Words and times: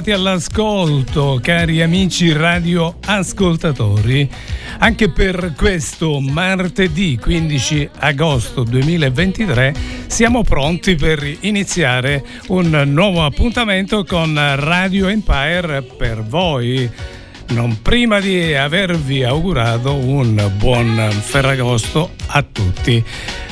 Ritrovati 0.00 0.12
all'ascolto, 0.12 1.38
cari 1.42 1.82
amici 1.82 2.32
radio 2.32 2.96
ascoltatori. 3.04 4.26
Anche 4.78 5.10
per 5.10 5.52
questo 5.54 6.20
martedì 6.20 7.18
15 7.20 7.90
agosto 7.98 8.62
2023 8.62 9.74
siamo 10.06 10.42
pronti 10.42 10.94
per 10.94 11.22
iniziare 11.40 12.24
un 12.46 12.82
nuovo 12.86 13.26
appuntamento 13.26 14.02
con 14.04 14.34
Radio 14.56 15.08
Empire 15.08 15.82
per 15.82 16.22
voi. 16.22 16.90
Non 17.48 17.82
prima 17.82 18.20
di 18.20 18.54
avervi 18.54 19.22
augurato 19.22 19.92
un 19.92 20.50
buon 20.56 21.10
Ferragosto 21.20 22.12
a 22.28 22.42
tutti. 22.42 23.04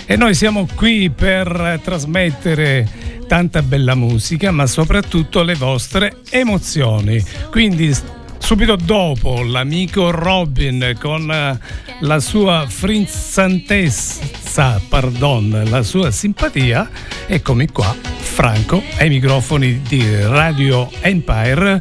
E 0.06 0.16
noi 0.16 0.32
siamo 0.32 0.66
qui 0.74 1.10
per 1.10 1.80
trasmettere 1.84 3.07
tanta 3.28 3.62
bella 3.62 3.94
musica, 3.94 4.50
ma 4.50 4.66
soprattutto 4.66 5.42
le 5.42 5.54
vostre 5.54 6.22
emozioni. 6.30 7.22
Quindi 7.50 7.94
subito 8.38 8.74
dopo 8.74 9.42
l'amico 9.42 10.10
Robin 10.10 10.96
con 10.98 11.30
eh, 11.30 11.60
la 12.00 12.20
sua 12.20 12.64
frizzantezza, 12.66 14.80
pardon, 14.88 15.64
la 15.68 15.82
sua 15.82 16.10
simpatia, 16.10 16.88
eccomi 17.26 17.68
qua, 17.68 17.94
Franco, 18.02 18.82
ai 18.96 19.10
microfoni 19.10 19.82
di 19.82 20.02
Radio 20.22 20.90
Empire, 21.00 21.78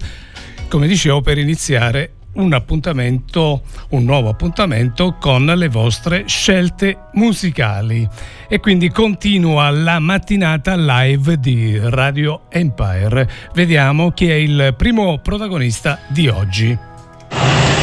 come 0.68 0.88
dicevo, 0.88 1.22
per 1.22 1.38
iniziare 1.38 2.17
un 2.38 2.54
appuntamento, 2.54 3.62
un 3.90 4.04
nuovo 4.04 4.30
appuntamento 4.30 5.16
con 5.20 5.46
le 5.46 5.68
vostre 5.70 6.24
scelte 6.28 6.98
musicali. 7.14 8.08
E 8.50 8.60
quindi 8.60 8.90
continua 8.90 9.70
la 9.70 10.00
mattinata 10.00 10.76
live 10.76 11.40
di 11.40 11.78
Radio 11.82 12.42
Empire. 12.50 13.30
Vediamo 13.54 14.12
chi 14.12 14.30
è 14.30 14.36
il 14.36 14.74
primo 14.78 15.20
protagonista 15.20 16.00
di 16.08 16.28
oggi. 16.28 16.78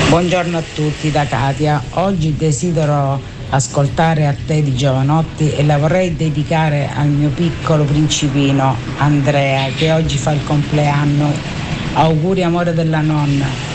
Buongiorno 0.09 0.59
a 0.59 0.63
tutti 0.75 1.11
da 1.11 1.27
Katia. 1.27 1.83
Oggi 1.95 2.37
desidero 2.37 3.21
ascoltare 3.51 4.27
a 4.27 4.35
te 4.47 4.63
di 4.63 4.75
Giovanotti 4.75 5.53
e 5.53 5.65
la 5.65 5.79
vorrei 5.79 6.15
dedicare 6.17 6.91
al 6.93 7.09
mio 7.09 7.29
piccolo 7.31 7.85
principino 7.85 8.77
Andrea 8.99 9.69
che 9.77 9.93
oggi 9.93 10.17
fa 10.17 10.33
il 10.33 10.45
compleanno. 10.45 11.33
Auguri 11.95 12.43
amore 12.43 12.73
della 12.75 13.01
nonna. 13.01 13.74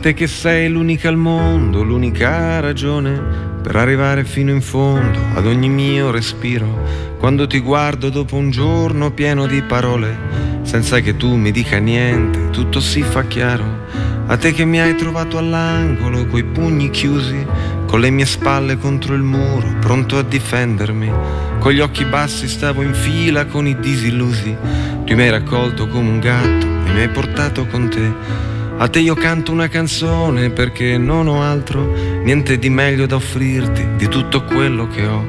Te 0.00 0.14
che 0.14 0.28
sei 0.28 0.68
l'unica 0.68 1.08
al 1.08 1.16
mondo, 1.16 1.82
l'unica 1.82 2.60
ragione 2.60 3.20
per 3.60 3.74
arrivare 3.74 4.24
fino 4.24 4.52
in 4.52 4.60
fondo 4.60 5.18
ad 5.34 5.44
ogni 5.44 5.68
mio 5.68 6.10
respiro. 6.10 7.16
Quando 7.18 7.48
ti 7.48 7.58
guardo 7.58 8.08
dopo 8.08 8.36
un 8.36 8.50
giorno 8.50 9.10
pieno 9.10 9.46
di 9.46 9.60
parole, 9.62 10.16
senza 10.62 11.00
che 11.00 11.16
tu 11.16 11.34
mi 11.34 11.50
dica 11.50 11.78
niente, 11.78 12.50
tutto 12.50 12.78
si 12.78 13.02
fa 13.02 13.24
chiaro. 13.24 13.86
A 14.26 14.36
te 14.36 14.52
che 14.52 14.64
mi 14.64 14.80
hai 14.80 14.94
trovato 14.94 15.36
all'angolo, 15.36 16.26
coi 16.26 16.44
pugni 16.44 16.90
chiusi, 16.90 17.44
con 17.86 17.98
le 17.98 18.10
mie 18.10 18.26
spalle 18.26 18.76
contro 18.76 19.14
il 19.14 19.22
muro, 19.22 19.74
pronto 19.80 20.16
a 20.18 20.22
difendermi. 20.22 21.10
Con 21.58 21.72
gli 21.72 21.80
occhi 21.80 22.04
bassi 22.04 22.46
stavo 22.46 22.82
in 22.82 22.94
fila 22.94 23.46
con 23.46 23.66
i 23.66 23.76
disillusi. 23.80 24.56
Tu 25.04 25.14
mi 25.14 25.22
hai 25.22 25.30
raccolto 25.30 25.88
come 25.88 26.08
un 26.08 26.20
gatto 26.20 26.66
e 26.66 26.92
mi 26.92 27.00
hai 27.00 27.08
portato 27.08 27.66
con 27.66 27.88
te. 27.88 28.56
A 28.80 28.86
te 28.86 29.00
io 29.00 29.16
canto 29.16 29.50
una 29.50 29.66
canzone 29.66 30.50
perché 30.50 30.98
non 30.98 31.26
ho 31.26 31.42
altro, 31.42 31.94
niente 32.22 32.60
di 32.60 32.70
meglio 32.70 33.06
da 33.06 33.16
offrirti 33.16 33.96
di 33.96 34.06
tutto 34.06 34.44
quello 34.44 34.86
che 34.86 35.04
ho. 35.04 35.26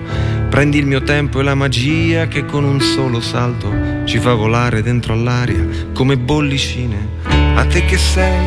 Prendi 0.51 0.77
il 0.77 0.85
mio 0.85 1.01
tempo 1.01 1.39
e 1.39 1.43
la 1.43 1.55
magia 1.55 2.27
che 2.27 2.45
con 2.45 2.63
un 2.63 2.79
solo 2.79 3.19
salto 3.19 3.73
ci 4.05 4.19
fa 4.19 4.35
volare 4.35 4.83
dentro 4.83 5.13
all'aria 5.13 5.65
come 5.93 6.15
bollicine. 6.15 7.07
A 7.55 7.65
te 7.65 7.85
che 7.85 7.97
sei, 7.97 8.39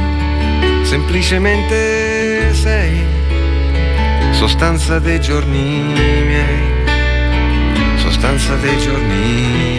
semplicemente 0.84 2.54
sei, 2.54 3.02
sostanza 4.30 5.00
dei 5.00 5.20
giorni 5.20 5.82
miei, 6.26 6.60
sostanza 7.96 8.54
dei 8.54 8.78
giorni 8.78 9.16
miei. 9.16 9.71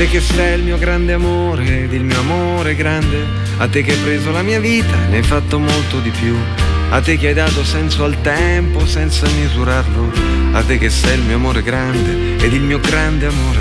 Te 0.00 0.08
che 0.08 0.20
sei 0.22 0.56
il 0.56 0.64
mio 0.64 0.78
grande 0.78 1.12
amore 1.12 1.82
ed 1.82 1.92
il 1.92 2.04
mio 2.04 2.20
amore 2.20 2.74
grande, 2.74 3.22
a 3.58 3.68
te 3.68 3.82
che 3.82 3.90
hai 3.92 3.98
preso 3.98 4.30
la 4.30 4.40
mia 4.40 4.58
vita 4.58 4.94
e 4.94 5.08
ne 5.10 5.16
hai 5.18 5.22
fatto 5.22 5.58
molto 5.58 6.00
di 6.00 6.08
più, 6.08 6.34
a 6.88 7.02
te 7.02 7.18
che 7.18 7.28
hai 7.28 7.34
dato 7.34 7.62
senso 7.62 8.04
al 8.04 8.18
tempo 8.22 8.86
senza 8.86 9.28
misurarlo, 9.28 10.10
a 10.52 10.62
te 10.62 10.78
che 10.78 10.88
sei 10.88 11.18
il 11.18 11.24
mio 11.24 11.36
amore 11.36 11.62
grande 11.62 12.42
ed 12.42 12.50
il 12.54 12.62
mio 12.62 12.80
grande 12.80 13.26
amore, 13.26 13.60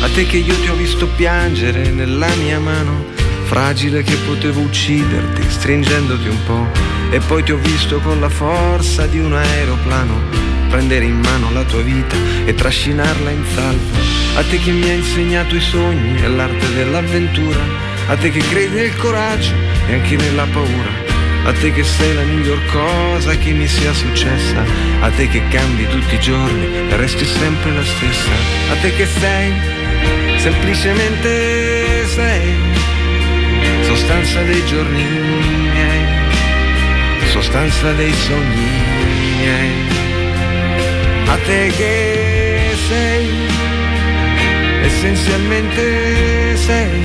a 0.00 0.08
te 0.08 0.26
che 0.26 0.38
io 0.38 0.58
ti 0.58 0.66
ho 0.66 0.74
visto 0.74 1.06
piangere 1.06 1.88
nella 1.90 2.34
mia 2.34 2.58
mano, 2.58 3.04
fragile 3.44 4.02
che 4.02 4.16
potevo 4.26 4.62
ucciderti 4.62 5.48
stringendoti 5.48 6.26
un 6.26 6.44
po', 6.46 6.66
e 7.12 7.20
poi 7.20 7.44
ti 7.44 7.52
ho 7.52 7.58
visto 7.58 8.00
con 8.00 8.18
la 8.18 8.28
forza 8.28 9.06
di 9.06 9.20
un 9.20 9.34
aeroplano 9.34 10.55
prendere 10.66 11.04
in 11.04 11.18
mano 11.18 11.50
la 11.52 11.64
tua 11.64 11.82
vita 11.82 12.16
e 12.44 12.54
trascinarla 12.54 13.30
in 13.30 13.44
salvo. 13.54 13.98
A 14.36 14.42
te 14.42 14.58
che 14.58 14.70
mi 14.70 14.88
hai 14.88 14.96
insegnato 14.96 15.54
i 15.54 15.60
sogni 15.60 16.22
e 16.22 16.28
l'arte 16.28 16.72
dell'avventura, 16.74 17.60
a 18.08 18.16
te 18.16 18.30
che 18.30 18.40
credi 18.40 18.74
nel 18.74 18.96
coraggio 18.96 19.52
e 19.88 19.94
anche 19.94 20.16
nella 20.16 20.46
paura. 20.52 21.04
A 21.44 21.52
te 21.52 21.72
che 21.72 21.84
sei 21.84 22.12
la 22.14 22.22
miglior 22.22 22.58
cosa 22.66 23.36
che 23.36 23.52
mi 23.52 23.68
sia 23.68 23.92
successa, 23.92 24.64
a 25.00 25.10
te 25.10 25.28
che 25.28 25.46
cambi 25.48 25.86
tutti 25.86 26.16
i 26.16 26.20
giorni 26.20 26.66
e 26.88 26.96
resti 26.96 27.24
sempre 27.24 27.72
la 27.72 27.84
stessa, 27.84 28.30
a 28.72 28.74
te 28.80 28.92
che 28.94 29.06
sei, 29.06 29.52
semplicemente 30.38 32.04
sei, 32.08 32.54
sostanza 33.82 34.42
dei 34.42 34.64
giorni 34.66 35.04
miei, 35.72 36.04
sostanza 37.30 37.92
dei 37.92 38.12
sogni 38.12 38.70
miei 39.38 40.05
a 41.28 41.36
te 41.44 41.72
che 41.76 42.74
sei, 42.88 43.28
essenzialmente 44.82 46.56
sei, 46.56 47.02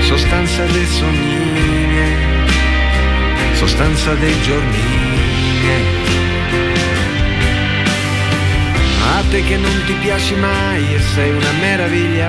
sostanza 0.00 0.64
dei 0.66 0.86
sogni 0.86 1.86
miei, 1.86 2.16
sostanza 3.54 4.14
dei 4.14 4.40
giorni 4.42 4.78
miei. 5.60 5.98
A 9.02 9.22
te 9.30 9.42
che 9.44 9.56
non 9.56 9.82
ti 9.86 9.92
piaci 9.94 10.34
mai 10.36 10.94
e 10.94 11.00
sei 11.00 11.30
una 11.30 11.52
meraviglia, 11.60 12.28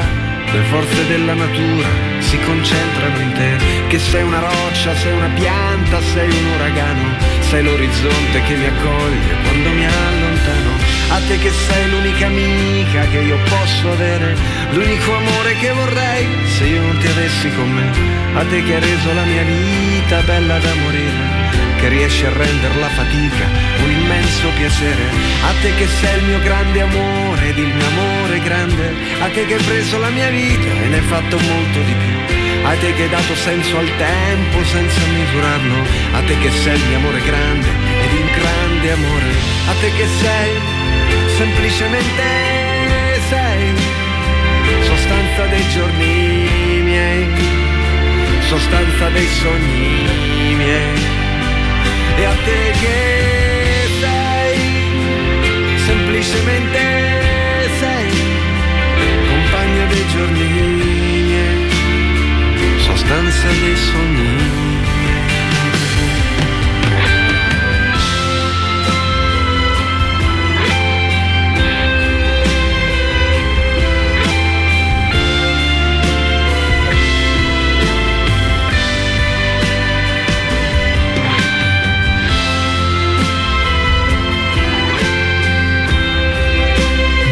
le 0.51 0.61
forze 0.69 1.07
della 1.07 1.33
natura 1.33 1.87
si 2.19 2.39
concentrano 2.39 3.19
in 3.19 3.31
te, 3.33 3.87
che 3.87 3.99
sei 3.99 4.23
una 4.23 4.39
roccia, 4.39 4.95
sei 4.95 5.13
una 5.13 5.29
pianta, 5.35 6.01
sei 6.01 6.29
un 6.29 6.45
uragano 6.55 7.31
sei 7.51 7.63
l'orizzonte 7.65 8.41
che 8.43 8.55
mi 8.55 8.65
accoglie 8.65 9.35
quando 9.43 9.69
mi 9.71 9.85
allontano. 9.85 10.80
A 11.11 11.19
te 11.27 11.37
che 11.39 11.51
sei 11.51 11.89
l'unica 11.89 12.27
amica 12.27 13.01
che 13.07 13.19
io 13.19 13.37
posso 13.49 13.91
avere, 13.91 14.33
l'unico 14.71 15.13
amore 15.13 15.57
che 15.57 15.69
vorrei 15.71 16.25
se 16.47 16.65
io 16.65 16.81
non 16.81 16.97
ti 16.99 17.07
avessi 17.07 17.51
con 17.53 17.69
me. 17.69 17.91
A 18.33 18.45
te 18.45 18.63
che 18.63 18.75
hai 18.75 18.79
reso 18.79 19.13
la 19.13 19.23
mia 19.23 19.43
vita 19.43 20.21
bella 20.21 20.57
da 20.57 20.73
morire, 20.75 21.51
che 21.79 21.89
riesci 21.89 22.25
a 22.25 22.31
rendere 22.31 22.79
la 22.79 22.87
fatica 22.87 23.45
un 23.83 23.91
immenso 23.91 24.47
piacere. 24.55 25.03
A 25.43 25.51
te 25.61 25.75
che 25.75 25.87
sei 25.99 26.17
il 26.19 26.25
mio 26.27 26.39
grande 26.39 26.79
amore 26.79 27.49
ed 27.49 27.57
il 27.57 27.73
mio 27.75 27.87
amore 27.87 28.39
grande, 28.39 28.93
a 29.19 29.27
te 29.27 29.45
che 29.45 29.55
hai 29.55 29.63
preso 29.63 29.99
la 29.99 30.09
mia 30.09 30.29
vita 30.29 30.71
e 30.81 30.87
ne 30.87 30.95
hai 30.95 31.03
fatto 31.03 31.37
molto 31.37 31.79
di 31.81 31.93
più 31.93 32.31
a 32.63 32.75
te 32.75 32.93
che 32.93 33.03
hai 33.03 33.09
dato 33.09 33.35
senso 33.35 33.77
al 33.79 33.89
tempo 33.97 34.63
senza 34.63 35.01
misurarlo, 35.07 35.83
a 36.13 36.21
te 36.21 36.37
che 36.37 36.51
sei 36.51 36.77
il 36.77 36.85
mio 36.87 36.97
amore 36.97 37.19
grande 37.21 37.67
ed 37.67 38.11
il 38.13 38.31
grande 38.39 38.91
amore, 38.91 39.25
a 39.67 39.73
te 39.81 39.91
che 39.93 40.07
sei 40.21 40.70
semplicemente 41.41 42.23
sei. 43.29 43.73
Sostanza 44.83 45.45
dei 45.47 45.67
giorni 45.69 46.81
miei, 46.83 47.25
sostanza 48.47 49.09
dei 49.09 49.27
sogni 49.41 50.55
miei, 50.55 50.99
e 52.17 52.25
a 52.25 52.35
te 52.45 52.61
che 52.81 52.99
sei. 54.01 54.59
Semplicemente 55.89 56.81
sei. 57.79 58.09
Compagno 59.31 59.85
dei 59.93 60.05
giorni 60.13 60.47
miei. 61.29 61.69
Sostanza 62.77 63.47
dei 63.61 63.77
sogni 63.89 64.30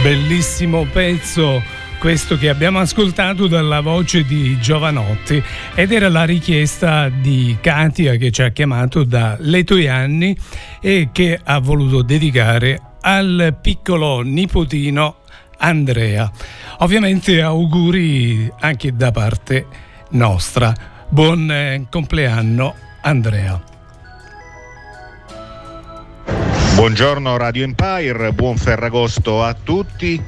bellissimo 0.09 0.87
pezzo 0.91 1.61
questo 1.99 2.35
che 2.35 2.49
abbiamo 2.49 2.79
ascoltato 2.79 3.45
dalla 3.45 3.81
voce 3.81 4.23
di 4.23 4.57
Giovanotti 4.59 5.39
ed 5.75 5.91
era 5.91 6.09
la 6.09 6.23
richiesta 6.23 7.09
di 7.09 7.55
Katia 7.61 8.15
che 8.15 8.31
ci 8.31 8.41
ha 8.41 8.49
chiamato 8.49 9.03
da 9.03 9.37
Letoianni 9.39 10.35
e 10.81 11.09
che 11.11 11.39
ha 11.43 11.59
voluto 11.59 12.01
dedicare 12.01 12.81
al 13.01 13.55
piccolo 13.61 14.21
nipotino 14.21 15.17
Andrea. 15.59 16.31
Ovviamente 16.79 17.39
auguri 17.39 18.51
anche 18.61 18.95
da 18.95 19.11
parte 19.11 19.67
nostra. 20.11 20.73
Buon 21.07 21.51
eh, 21.51 21.85
compleanno 21.87 22.73
Andrea. 23.01 23.68
Buongiorno 26.79 27.35
Radio 27.35 27.65
Empire, 27.65 28.31
buon 28.31 28.55
Ferragosto 28.55 29.43
a 29.43 29.53
tutti. 29.53 30.23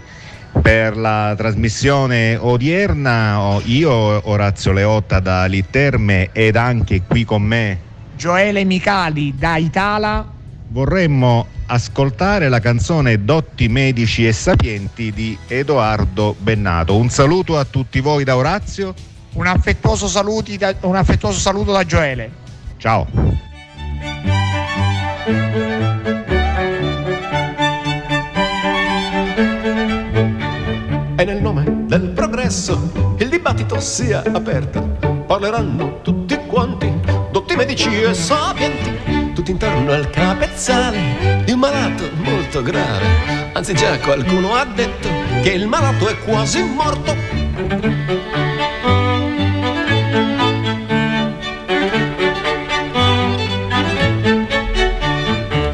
Per 0.62 0.98
la 0.98 1.34
trasmissione 1.38 2.36
odierna 2.36 3.58
io 3.64 4.30
Orazio 4.30 4.74
Leotta 4.74 5.22
da 5.22 5.46
Litterme 5.46 6.32
ed 6.34 6.58
anche 6.58 7.04
qui 7.08 7.24
con 7.24 7.42
me 7.42 7.80
Gioele 8.18 8.66
Micali 8.66 9.34
da 9.34 9.56
Itala 9.56 10.30
vorremmo 10.68 11.48
ascoltare 11.68 12.50
la 12.50 12.60
canzone 12.60 13.24
Dotti 13.24 13.70
Medici 13.70 14.28
e 14.28 14.34
Sapienti 14.34 15.14
di 15.14 15.38
Edoardo 15.48 16.36
Bennato. 16.38 16.98
Un 16.98 17.08
saluto 17.08 17.58
a 17.58 17.64
tutti 17.64 18.02
voi 18.02 18.26
da 18.26 18.36
Orazio. 18.36 18.94
Un 19.36 19.48
affettuoso, 19.48 20.12
da, 20.58 20.76
un 20.82 20.98
affettuoso 20.98 21.40
saluto 21.40 21.72
da 21.72 21.86
Gioele. 21.86 22.30
Ciao. 22.76 23.08
E 31.22 31.24
nel 31.24 31.40
nome 31.40 31.86
del 31.86 32.10
progresso 32.16 33.16
il 33.20 33.30
dibattito 33.30 33.80
sia 33.80 34.24
aperto. 34.34 34.98
Parleranno 35.28 36.02
tutti 36.02 36.36
quanti, 36.48 36.92
dotti 37.30 37.56
medici 37.56 38.02
e 38.02 38.12
sapienti, 38.16 39.32
tutti 39.36 39.52
intorno 39.52 39.92
al 39.92 40.10
capezzale 40.10 41.44
di 41.46 41.52
un 41.52 41.60
malato 41.60 42.10
molto 42.24 42.64
grave. 42.64 43.06
Anzi 43.54 43.76
già 43.76 44.00
qualcuno 44.00 44.56
ha 44.56 44.66
detto 44.66 45.10
che 45.44 45.52
il 45.52 45.68
malato 45.68 46.08
è 46.08 46.18
quasi 46.18 46.64
morto. 46.64 47.16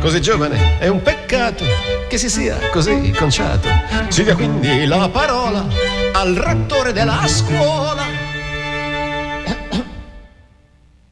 Così 0.01 0.19
giovane 0.19 0.77
è 0.79 0.89
un 0.89 1.01
peccato 1.01 1.96
che 2.07 2.17
si 2.17 2.29
sia 2.29 2.57
così 2.71 3.11
conciato. 3.11 3.67
Si 4.07 4.23
dia 4.23 4.35
quindi 4.35 4.85
la 4.85 5.09
parola 5.09 5.65
al 6.13 6.35
rettore 6.35 6.93
della 6.93 7.25
scuola. 7.27 8.03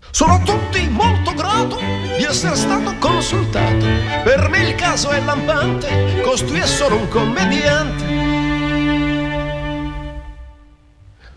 Sono 0.10 0.42
tutti 0.44 0.88
molto 0.88 1.34
grato 1.34 1.78
di 2.18 2.24
essere 2.24 2.56
stato 2.56 2.96
consultato. 3.00 3.86
Per 4.24 4.48
me 4.50 4.70
il 4.70 4.76
caso 4.76 5.10
è 5.10 5.20
lampante, 5.20 6.22
costui 6.24 6.60
è 6.60 6.66
solo 6.66 6.96
un 6.96 7.08
commediante. 7.10 8.04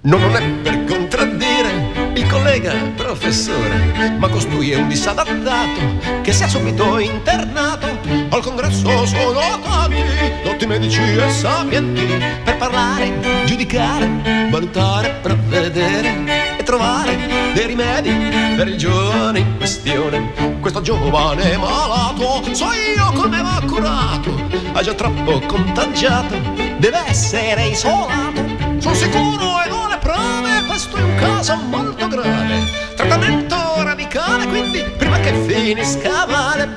No, 0.01 0.17
non 0.17 0.37
è 0.37 0.49
per 0.63 0.85
contraddire 0.85 1.88
il 2.19 2.27
collega 2.27 2.73
professore, 2.97 4.17
ma 4.19 4.29
costui 4.29 4.73
è 4.73 4.77
un 4.77 4.89
disadattato 4.89 6.21
che 6.23 6.33
si 6.33 6.43
è 6.43 6.49
subito 6.49 6.99
internato. 6.99 7.87
Al 8.31 8.43
congresso 8.43 9.07
sono 9.07 9.41
tanti, 9.63 10.03
dotti 10.43 10.67
medici 10.67 11.01
e 11.01 11.31
sapienti, 11.31 12.07
per 12.43 12.57
parlare, 12.57 13.45
giudicare, 13.45 14.49
valutare, 14.51 15.19
provvedere 15.23 16.57
e 16.59 16.63
trovare 16.65 17.17
dei 17.55 17.67
rimedi 17.67 18.11
per 18.57 18.67
il 18.67 18.77
giovane 18.77 19.39
in 19.39 19.57
questione. 19.57 20.57
Questo 20.61 20.81
giovane 20.81 21.57
malato, 21.57 22.43
so 22.53 22.67
io 22.73 23.13
come 23.15 23.41
va 23.41 23.63
curato, 23.65 24.35
ha 24.73 24.83
già 24.83 24.95
troppo 24.95 25.41
contagiato, 25.47 26.35
deve 26.79 27.01
essere 27.07 27.69
isolato. 27.69 28.45
Sono 28.79 28.95
sicuro 28.95 29.58
questo 30.79 30.97
è 30.97 31.03
un 31.03 31.15
caso 31.17 31.57
molto 31.57 32.07
grave. 32.07 32.69
Trattamento 32.95 33.57
radicale, 33.83 34.47
quindi 34.47 34.81
prima 34.97 35.19
che 35.19 35.33
finisca 35.33 36.25
male. 36.25 36.69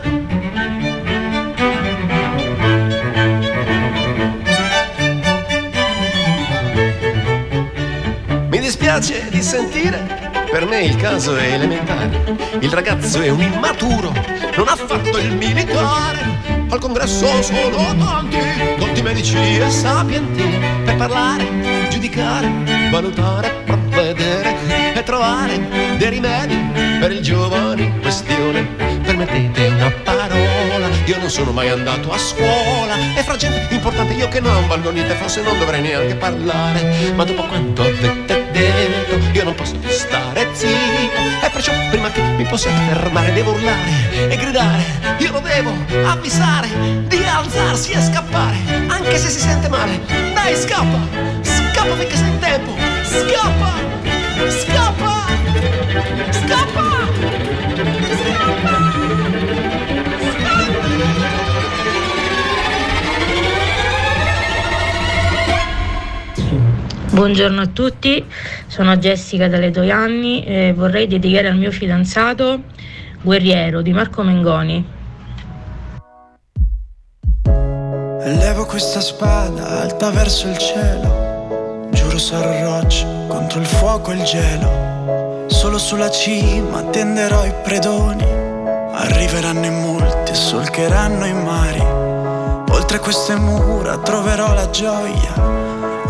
Mi 8.49 8.59
dispiace 8.59 9.29
di 9.29 9.43
sentire 9.43 10.31
per 10.49 10.65
me 10.65 10.81
il 10.81 10.95
caso 10.95 11.35
è 11.35 11.53
elementare. 11.53 12.57
Il 12.59 12.71
ragazzo 12.71 13.21
è 13.21 13.29
un 13.29 13.41
immaturo, 13.41 14.11
non 14.55 14.67
ha 14.67 14.75
fatto 14.77 15.19
il 15.19 15.35
militare. 15.35 16.39
Al 16.69 16.79
congresso 16.79 17.27
sono 17.43 17.95
tanti, 17.97 18.39
tutti 18.79 19.01
medici 19.03 19.37
e 19.37 19.69
sapienti, 19.69 20.41
per 20.85 20.95
parlare, 20.95 21.87
giudicare, 21.89 22.89
valutare, 22.89 23.90
provvedere 24.13 24.93
e 24.93 25.03
trovare 25.03 25.59
dei 25.97 26.09
rimedi 26.09 26.55
per 26.99 27.11
il 27.11 27.21
giovane 27.21 27.83
in 27.83 28.01
questione. 28.01 28.63
Permettete 29.03 29.67
una 29.67 29.91
parola, 30.03 30.89
io 31.05 31.17
non 31.17 31.29
sono 31.29 31.51
mai 31.51 31.69
andato 31.69 32.11
a 32.11 32.17
scuola. 32.17 32.95
E 33.15 33.23
fra 33.23 33.35
gente 33.35 33.73
importante 33.73 34.13
io 34.13 34.27
che 34.27 34.39
non 34.39 34.67
valgo 34.67 34.91
niente, 34.91 35.15
forse 35.15 35.41
non 35.41 35.57
dovrei 35.57 35.81
neanche 35.81 36.15
parlare, 36.15 37.11
ma 37.15 37.23
dopo 37.23 37.43
quanto 37.43 37.81
avete 37.81 38.49
detto 38.51 39.19
io 39.33 39.43
non 39.43 39.55
posso 39.55 39.75
stare 39.87 40.47
zitto. 40.53 41.19
E 41.41 41.49
perciò 41.49 41.71
prima 41.89 42.09
che 42.11 42.21
mi 42.21 42.45
possiate 42.45 42.93
fermare 42.93 43.33
devo 43.33 43.51
urlare 43.51 44.29
e 44.29 44.35
gridare, 44.35 44.83
io 45.17 45.31
lo 45.31 45.39
devo 45.39 45.71
avvisare 46.05 46.67
di 47.07 47.23
alzarsi 47.23 47.91
e 47.91 48.01
scappare, 48.01 48.57
anche 48.87 49.17
se 49.17 49.29
si 49.29 49.39
sente 49.39 49.67
male. 49.67 49.99
Dai, 50.33 50.55
scappa, 50.55 50.99
scappa 51.41 51.95
finché 51.95 52.15
sei 52.15 52.27
in 52.27 52.39
tempo, 52.39 52.75
scappa, 53.03 53.90
scappa, 54.49 55.25
scappa, 56.29 56.29
scappa. 56.31 56.89
Buongiorno 67.11 67.61
a 67.61 67.67
tutti, 67.67 68.25
sono 68.67 68.97
Jessica 68.97 69.47
dalle 69.47 69.69
Toianni 69.69 70.43
e 70.43 70.73
vorrei 70.73 71.07
dedicare 71.07 71.49
al 71.49 71.57
mio 71.57 71.69
fidanzato 71.69 72.63
Guerriero 73.21 73.81
di 73.81 73.91
Marco 73.91 74.23
Mengoni. 74.23 74.99
Levo 78.23 78.65
questa 78.65 79.01
spada 79.01 79.81
alta 79.81 80.09
verso 80.09 80.47
il 80.47 80.57
cielo, 80.57 81.20
giuro 81.91 82.17
sarò 82.17 82.79
roccia 82.79 83.05
contro 83.27 83.59
il 83.59 83.65
fuoco 83.65 84.11
e 84.11 84.15
il 84.15 84.23
gelo. 84.23 85.45
Solo 85.47 85.77
sulla 85.77 86.09
cima 86.09 86.81
tenderò 86.83 87.45
i 87.45 87.53
predoni, 87.63 88.25
arriveranno 88.93 89.65
in 89.65 89.79
molti 89.81 90.31
e 90.31 90.35
solcheranno 90.35 91.25
i 91.25 91.33
mari. 91.33 91.79
Oltre 92.71 92.99
queste 92.99 93.35
mura 93.35 93.97
troverò 93.97 94.53
la 94.53 94.69
gioia 94.69 95.33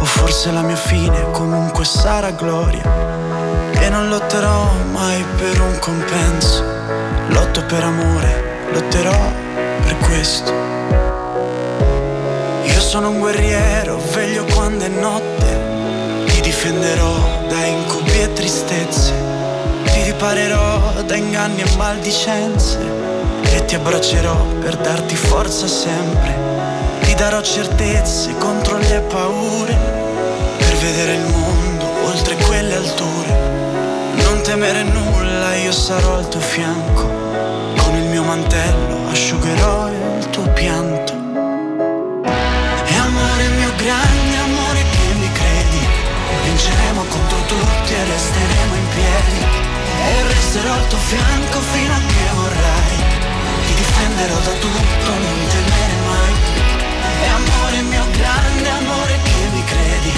o 0.01 0.05
forse 0.05 0.51
la 0.51 0.61
mia 0.61 0.75
fine 0.75 1.29
comunque 1.31 1.85
sarà 1.85 2.31
gloria. 2.31 2.83
E 3.73 3.89
non 3.89 4.09
lotterò 4.09 4.67
mai 4.91 5.23
per 5.37 5.59
un 5.59 5.77
compenso. 5.79 6.63
Lotto 7.29 7.63
per 7.65 7.83
amore, 7.83 8.69
lotterò 8.73 9.17
per 9.83 9.97
questo. 9.97 10.51
Io 12.63 12.79
sono 12.79 13.09
un 13.09 13.19
guerriero, 13.19 13.99
veglio 14.13 14.45
quando 14.53 14.85
è 14.85 14.87
notte. 14.87 15.50
Difenderò 16.63 17.47
da 17.47 17.65
incubi 17.65 18.21
e 18.21 18.33
tristezze. 18.33 19.11
Ti 19.83 20.03
riparerò 20.03 21.01
da 21.07 21.15
inganni 21.15 21.61
e 21.61 21.75
maldicenze. 21.75 22.77
E 23.51 23.65
ti 23.65 23.73
abbraccerò 23.73 24.35
per 24.61 24.77
darti 24.77 25.15
forza 25.15 25.65
sempre 25.65 27.01
ti 27.01 27.15
darò 27.15 27.41
certezze 27.41 28.37
contro 28.37 28.77
le 28.77 28.99
paure 29.09 29.75
per 30.59 30.75
vedere 30.75 31.15
il 31.15 31.25
mondo 31.25 31.85
oltre 32.05 32.35
quelle 32.35 32.75
alture. 32.75 33.29
Non 34.23 34.41
temere 34.43 34.83
nulla, 34.83 35.55
io 35.55 35.71
sarò 35.71 36.17
al 36.17 36.29
tuo 36.29 36.39
fianco. 36.39 37.20
difenderò 54.21 54.39
da 54.39 54.51
tutto, 54.59 55.09
non 55.09 55.47
temere 55.49 55.95
mai. 56.05 56.33
E 57.21 57.27
amore 57.27 57.81
mio 57.81 58.05
grande 58.11 58.69
amore 58.69 59.19
che 59.23 59.49
mi 59.51 59.63
credi, 59.63 60.11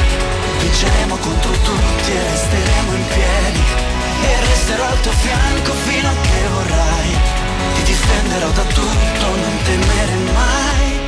vinceremo 0.60 1.16
contro 1.18 1.52
tutti 1.52 2.12
e 2.12 2.24
resteremo 2.32 2.94
in 2.94 3.06
piedi. 3.08 3.62
E 4.24 4.40
resterò 4.48 4.86
al 4.86 5.00
tuo 5.02 5.12
fianco 5.12 5.74
fino 5.86 6.10
a 6.10 6.14
che 6.22 6.48
vorrai, 6.52 7.18
ti 7.76 7.84
difenderò 7.84 8.50
da 8.50 8.64
tutto, 8.64 9.26
non 9.26 9.58
temere 9.64 10.16
mai. 10.34 11.02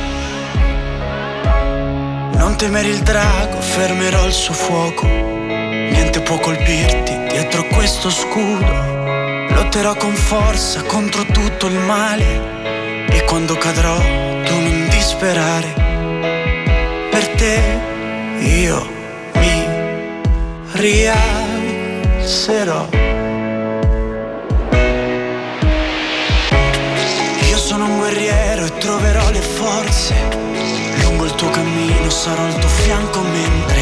Non 2.38 2.56
temere 2.56 2.88
il 2.88 3.00
drago, 3.00 3.60
fermerò 3.60 4.26
il 4.26 4.32
suo 4.32 4.54
fuoco. 4.54 5.06
Niente 5.06 6.20
può 6.20 6.38
colpirti 6.38 7.26
dietro 7.28 7.64
questo 7.66 8.08
scudo. 8.10 8.94
Lotterò 9.50 9.94
con 9.96 10.14
forza 10.14 10.82
contro 10.82 11.24
tutto 11.26 11.66
il 11.66 11.78
male 11.78 12.55
quando 13.36 13.58
cadrò, 13.58 13.98
tu 14.44 14.54
non 14.58 14.88
disperare. 14.88 15.74
Per 17.10 17.28
te 17.36 17.60
io 18.38 18.88
mi 19.34 19.66
rialzerò. 20.72 21.28
Io 27.46 27.58
sono 27.58 27.84
un 27.84 27.98
guerriero 27.98 28.64
e 28.64 28.78
troverò 28.78 29.30
le 29.30 29.42
forze. 29.42 30.14
Lungo 31.02 31.26
il 31.26 31.34
tuo 31.34 31.50
cammino 31.50 32.08
sarò 32.08 32.42
al 32.42 32.58
tuo 32.58 32.70
fianco 32.70 33.20
mentre 33.20 33.80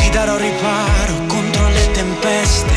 ti 0.00 0.10
darò 0.10 0.36
riparo 0.36 1.14
contro 1.26 1.66
le 1.68 1.90
tempeste 1.92 2.74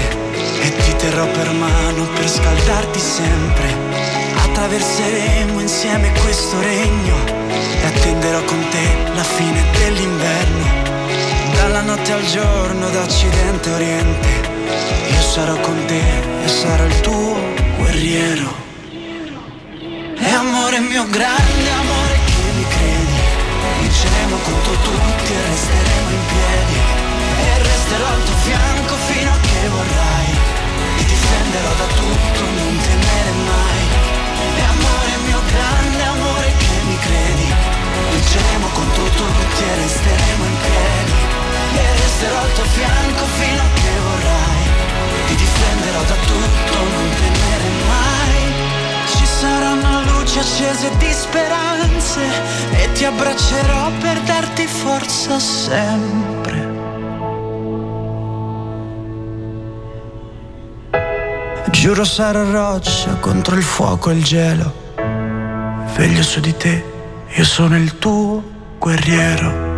e 0.62 0.76
ti 0.78 0.96
terrò 0.96 1.26
per 1.26 1.52
mano 1.52 2.08
per 2.16 2.30
scaldarti 2.30 3.00
sempre. 3.00 4.19
Attraverseremo 4.60 5.62
insieme 5.62 6.12
questo 6.22 6.60
regno 6.60 7.16
e 7.82 7.86
attenderò 7.86 8.44
con 8.44 8.60
te 8.70 9.14
la 9.16 9.24
fine 9.24 9.64
dell'inverno. 9.72 10.66
Dalla 11.54 11.80
notte 11.80 12.12
al 12.12 12.26
giorno, 12.26 12.90
da 12.90 13.02
occidente 13.02 13.70
a 13.70 13.74
oriente, 13.76 14.28
io 15.12 15.22
sarò 15.22 15.56
con 15.62 15.86
te 15.86 16.02
e 16.44 16.48
sarò 16.50 16.84
il 16.84 17.00
tuo 17.00 17.38
guerriero. 17.78 18.54
E 20.18 20.30
amore 20.30 20.80
mio 20.82 21.08
grande 21.08 21.70
amore 21.72 22.20
che 22.26 22.52
mi 22.58 22.66
credi, 22.68 23.20
vinceremo 23.80 24.36
contro 24.44 24.59
resterò 42.20 42.42
al 42.42 42.54
tuo 42.54 42.64
fianco 42.66 43.26
fino 43.26 43.62
a 43.62 43.70
che 43.74 43.90
vorrai, 44.04 44.64
ti 45.28 45.36
difenderò 45.36 46.02
da 46.04 46.16
tutto, 46.16 46.78
non 46.78 47.10
temere 47.16 47.70
mai. 47.88 49.08
Ci 49.08 49.26
saranno 49.26 50.04
luci 50.04 50.40
accese 50.40 50.92
di 50.98 51.12
speranze 51.12 52.22
e 52.72 52.92
ti 52.92 53.06
abbraccerò 53.06 53.92
per 54.02 54.20
darti 54.22 54.68
forza 54.68 55.40
sempre. 55.40 56.68
Giuro 61.70 62.04
sarò 62.04 62.44
roccia 62.44 63.16
contro 63.22 63.56
il 63.56 63.64
fuoco 63.64 64.10
e 64.10 64.16
il 64.16 64.24
gelo. 64.24 64.74
Veglio 65.96 66.24
su 66.24 66.42
di 66.42 66.56
te, 66.58 66.84
io 67.28 67.46
sono 67.46 67.78
il 67.78 67.98
tuo 67.98 68.44
guerriero. 68.78 69.69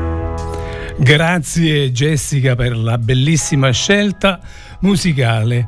Grazie 0.97 1.91
Jessica 1.91 2.55
per 2.55 2.75
la 2.75 2.97
bellissima 2.97 3.71
scelta 3.71 4.39
musicale. 4.81 5.65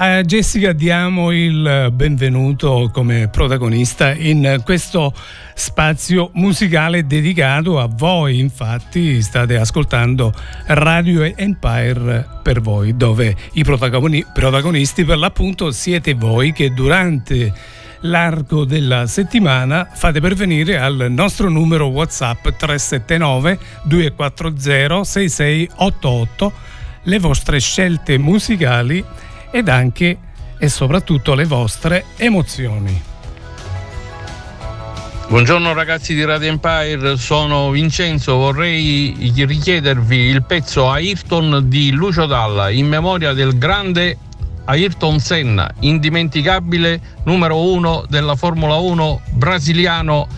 A 0.00 0.22
Jessica 0.22 0.72
diamo 0.72 1.32
il 1.32 1.90
benvenuto 1.92 2.88
come 2.92 3.28
protagonista 3.28 4.12
in 4.12 4.60
questo 4.64 5.12
spazio 5.54 6.30
musicale 6.34 7.04
dedicato 7.04 7.80
a 7.80 7.88
voi. 7.90 8.38
Infatti 8.38 9.20
state 9.22 9.56
ascoltando 9.56 10.32
Radio 10.66 11.24
Empire 11.24 12.26
per 12.42 12.60
voi, 12.60 12.96
dove 12.96 13.34
i 13.54 13.64
protagonisti 13.64 15.04
per 15.04 15.18
l'appunto 15.18 15.72
siete 15.72 16.14
voi 16.14 16.52
che 16.52 16.72
durante 16.72 17.52
l'arco 18.00 18.64
della 18.64 19.06
settimana 19.06 19.88
fate 19.92 20.20
pervenire 20.20 20.78
al 20.78 21.06
nostro 21.08 21.48
numero 21.48 21.86
WhatsApp 21.86 22.48
379 22.48 23.58
240 23.84 25.04
6688 25.04 26.52
le 27.02 27.18
vostre 27.18 27.58
scelte 27.58 28.18
musicali 28.18 29.04
ed 29.50 29.68
anche 29.68 30.18
e 30.58 30.68
soprattutto 30.68 31.34
le 31.34 31.44
vostre 31.44 32.04
emozioni. 32.16 33.02
Buongiorno 35.28 35.74
ragazzi 35.74 36.14
di 36.14 36.24
Radio 36.24 36.48
Empire, 36.48 37.18
sono 37.18 37.70
Vincenzo, 37.70 38.36
vorrei 38.36 39.30
richiedervi 39.36 40.16
il 40.16 40.42
pezzo 40.42 40.90
Ayrton 40.90 41.68
di 41.68 41.90
Lucio 41.90 42.24
Dalla 42.24 42.70
in 42.70 42.88
memoria 42.88 43.34
del 43.34 43.58
grande 43.58 44.16
Ayrton 44.70 45.18
Senna, 45.18 45.70
indimenticabile 45.80 47.00
numero 47.24 47.72
uno 47.72 48.04
della 48.06 48.36
Formula 48.36 48.74
1 48.74 49.22
brasiliano 49.30 50.28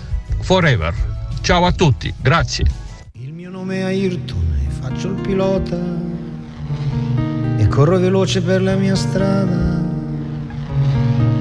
Forever. 0.43 0.95
Ciao 1.41 1.67
a 1.67 1.73
tutti, 1.73 2.15
grazie. 2.17 2.65
Il 3.15 3.33
mio 3.33 3.51
nome 3.51 3.79
è 3.79 3.83
Ayrton 3.83 4.57
e 4.65 4.71
faccio 4.71 5.09
il 5.09 5.21
pilota 5.21 5.77
e 7.57 7.67
corro 7.67 7.99
veloce 7.99 8.41
per 8.41 8.63
la 8.63 8.77
mia 8.77 8.95
strada, 8.95 9.83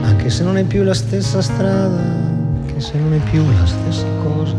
anche 0.01 0.31
se 0.31 0.43
non 0.43 0.57
è 0.57 0.63
più 0.63 0.81
la 0.81 0.95
stessa 0.95 1.43
strada, 1.43 2.01
anche 2.01 2.79
se 2.79 2.97
non 2.97 3.13
è 3.13 3.19
più 3.29 3.45
la 3.51 3.67
stessa 3.67 4.07
cosa. 4.23 4.55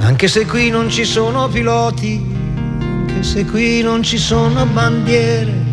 Anche 0.00 0.28
se 0.28 0.44
qui 0.44 0.68
non 0.68 0.90
ci 0.90 1.06
sono 1.06 1.48
piloti, 1.48 2.22
anche 2.80 3.22
se 3.22 3.46
qui 3.46 3.80
non 3.80 4.02
ci 4.02 4.18
sono 4.18 4.66
bandiere, 4.66 5.65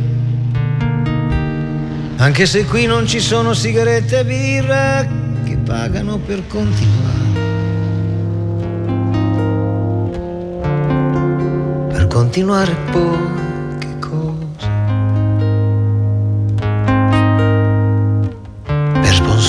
anche 2.23 2.45
se 2.45 2.65
qui 2.65 2.85
non 2.85 3.05
ci 3.05 3.19
sono 3.19 3.53
sigarette 3.53 4.19
e 4.19 4.25
birra 4.25 5.05
che 5.43 5.57
pagano 5.57 6.17
per 6.17 6.47
continuare. 6.47 7.41
Per 11.91 12.07
continuare 12.07 12.75
poi 12.91 13.33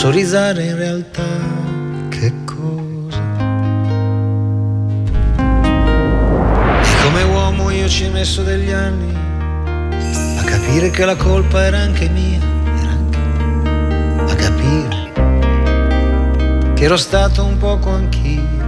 sponsorizzare 0.04 0.64
in 0.64 0.76
realtà 0.76 1.22
che 2.10 2.30
cosa. 2.44 3.22
E 6.82 7.02
come 7.02 7.22
uomo 7.22 7.70
io 7.70 7.88
ci 7.88 8.04
ho 8.04 8.10
messo 8.10 8.42
degli 8.42 8.70
anni 8.70 9.14
a 10.36 10.42
capire 10.42 10.90
che 10.90 11.06
la 11.06 11.16
colpa 11.16 11.64
era 11.64 11.78
anche 11.78 12.10
mia, 12.10 12.38
capire 14.44 15.12
che 16.74 16.84
ero 16.84 16.96
stato 16.98 17.44
un 17.44 17.56
poco 17.56 17.90
anch'io. 17.90 18.62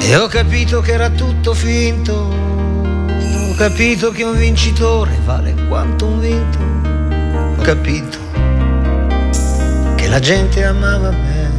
E 0.00 0.16
ho 0.16 0.26
capito 0.26 0.82
che 0.82 0.92
era 0.92 1.08
tutto 1.08 1.54
finto, 1.54 2.12
ho 2.12 3.54
capito 3.56 4.10
che 4.10 4.24
un 4.24 4.36
vincitore 4.36 5.16
vale 5.24 5.54
quanto 5.68 6.06
un 6.06 6.20
vinto 6.20 6.72
capito 7.62 8.18
che 9.94 10.06
la 10.08 10.20
gente 10.20 10.62
amava 10.64 11.10
me. 11.10 11.52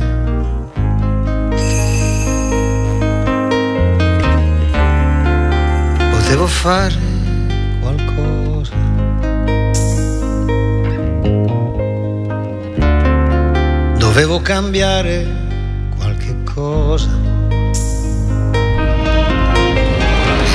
Potevo 6.12 6.46
fare 6.46 7.05
Dovevo 14.16 14.40
cambiare 14.40 15.28
qualche 15.98 16.42
cosa. 16.46 17.10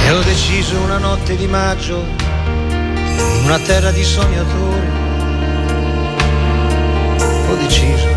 E 0.06 0.10
ho 0.10 0.22
deciso 0.22 0.80
una 0.80 0.96
notte 0.96 1.36
di 1.36 1.46
maggio 1.46 1.98
in 1.98 3.42
una 3.44 3.58
terra 3.58 3.90
di 3.90 4.02
sognatori 4.02 4.88
ho 7.50 7.54
deciso 7.56 8.08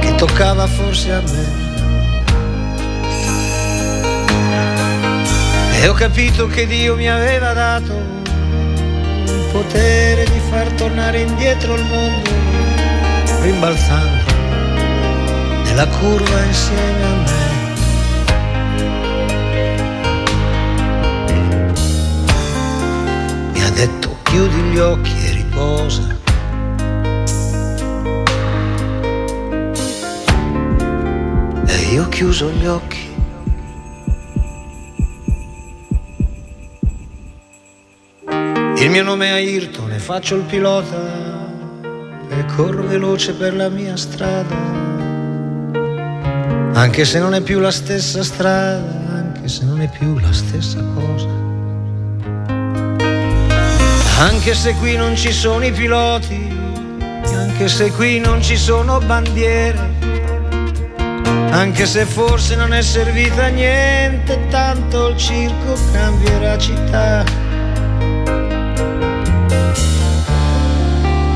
che 0.00 0.14
toccava 0.14 0.66
forse 0.66 1.12
a 1.12 1.20
me. 1.20 1.66
E 5.82 5.88
ho 5.88 5.92
capito 5.92 6.46
che 6.46 6.66
Dio 6.66 6.96
mi 6.96 7.10
aveva 7.10 7.52
dato 7.52 7.92
il 7.92 9.48
potere 9.52 10.24
di 10.24 10.40
far 10.48 10.68
tornare 10.72 11.20
indietro 11.20 11.74
il 11.74 11.84
mondo, 11.84 12.30
rimbalzando 13.40 14.24
nella 15.64 15.86
curva 15.86 16.44
insieme 16.44 17.02
a 17.02 17.14
me. 17.14 17.46
Mi 23.52 23.62
ha 23.62 23.70
detto 23.70 24.16
chiudi 24.22 24.60
gli 24.70 24.78
occhi 24.78 25.26
e 25.26 25.30
riposa 25.32 26.18
chiuso 32.18 32.50
gli 32.50 32.66
occhi. 32.66 32.98
Il 38.78 38.90
mio 38.90 39.04
nome 39.04 39.26
è 39.26 39.30
Ayrton 39.30 39.92
e 39.92 40.00
faccio 40.00 40.34
il 40.34 40.42
pilota 40.42 40.96
e 40.96 41.37
corro 42.58 42.82
veloce 42.82 43.34
per 43.34 43.54
la 43.54 43.68
mia 43.68 43.96
strada. 43.96 44.56
Anche 46.72 47.04
se 47.04 47.20
non 47.20 47.32
è 47.32 47.40
più 47.40 47.60
la 47.60 47.70
stessa 47.70 48.24
strada, 48.24 49.14
anche 49.14 49.46
se 49.46 49.64
non 49.64 49.80
è 49.80 49.88
più 49.88 50.18
la 50.18 50.32
stessa 50.32 50.82
cosa. 50.92 51.28
Anche 54.18 54.54
se 54.54 54.74
qui 54.74 54.96
non 54.96 55.14
ci 55.14 55.30
sono 55.30 55.64
i 55.64 55.70
piloti, 55.70 56.52
anche 57.36 57.68
se 57.68 57.92
qui 57.92 58.18
non 58.18 58.42
ci 58.42 58.56
sono 58.56 58.98
bandiere, 58.98 59.78
anche 61.50 61.86
se 61.86 62.04
forse 62.06 62.56
non 62.56 62.72
è 62.72 62.82
servita 62.82 63.44
a 63.44 63.48
niente, 63.50 64.36
tanto 64.50 65.10
il 65.10 65.16
circo 65.16 65.78
cambierà 65.92 66.58
città. 66.58 67.22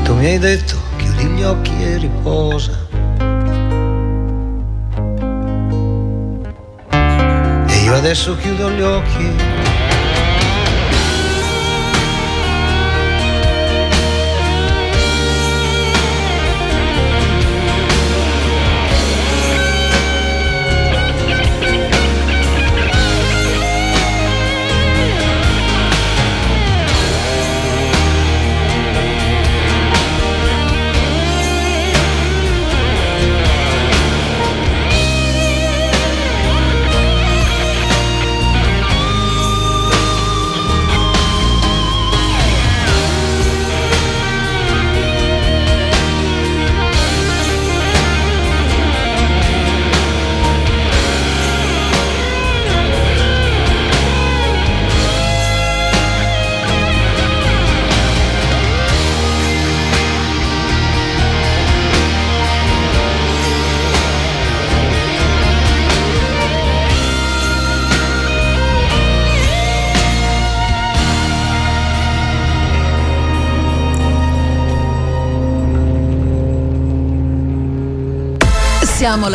Tu 0.03 0.13
mi 0.15 0.25
hai 0.25 0.37
detto 0.37 0.82
gli 1.33 1.43
occhi 1.43 1.83
e 1.83 1.97
riposa. 1.97 2.71
E 7.67 7.83
io 7.83 7.95
adesso 7.95 8.35
chiudo 8.37 8.69
gli 8.71 8.81
occhi 8.81 9.72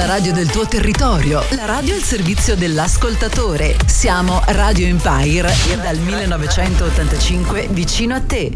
radio 0.09 0.33
del 0.33 0.51
tuo 0.51 0.67
territorio, 0.67 1.43
la 1.51 1.67
radio 1.67 1.95
al 1.95 2.01
servizio 2.01 2.57
dell'ascoltatore. 2.57 3.77
Siamo 3.85 4.41
Radio 4.47 4.87
Empire 4.87 5.51
dal 5.83 5.99
1985 5.99 7.69
vicino 7.73 8.15
a 8.15 8.21
te. 8.23 8.51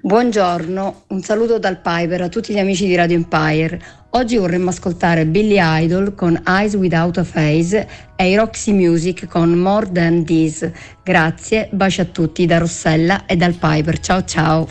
Buongiorno, 0.00 1.02
un 1.08 1.22
saluto 1.22 1.58
dal 1.58 1.80
Piper 1.80 2.22
a 2.22 2.28
tutti 2.28 2.52
gli 2.52 2.60
amici 2.60 2.86
di 2.86 2.94
Radio 2.94 3.16
Empire. 3.16 3.82
Oggi 4.10 4.36
vorremmo 4.36 4.70
ascoltare 4.70 5.26
Billy 5.26 5.56
Idol 5.58 6.14
con 6.14 6.40
Eyes 6.46 6.74
Without 6.74 7.18
a 7.18 7.24
Face 7.24 7.88
e 8.14 8.30
i 8.30 8.36
Roxy 8.36 8.70
Music 8.70 9.26
con 9.26 9.58
More 9.58 9.90
Than 9.90 10.24
This. 10.24 10.70
Grazie, 11.02 11.68
baci 11.72 12.02
a 12.02 12.04
tutti 12.04 12.46
da 12.46 12.58
Rossella 12.58 13.26
e 13.26 13.34
dal 13.34 13.54
Piper. 13.54 13.98
Ciao 13.98 14.22
ciao. 14.22 14.68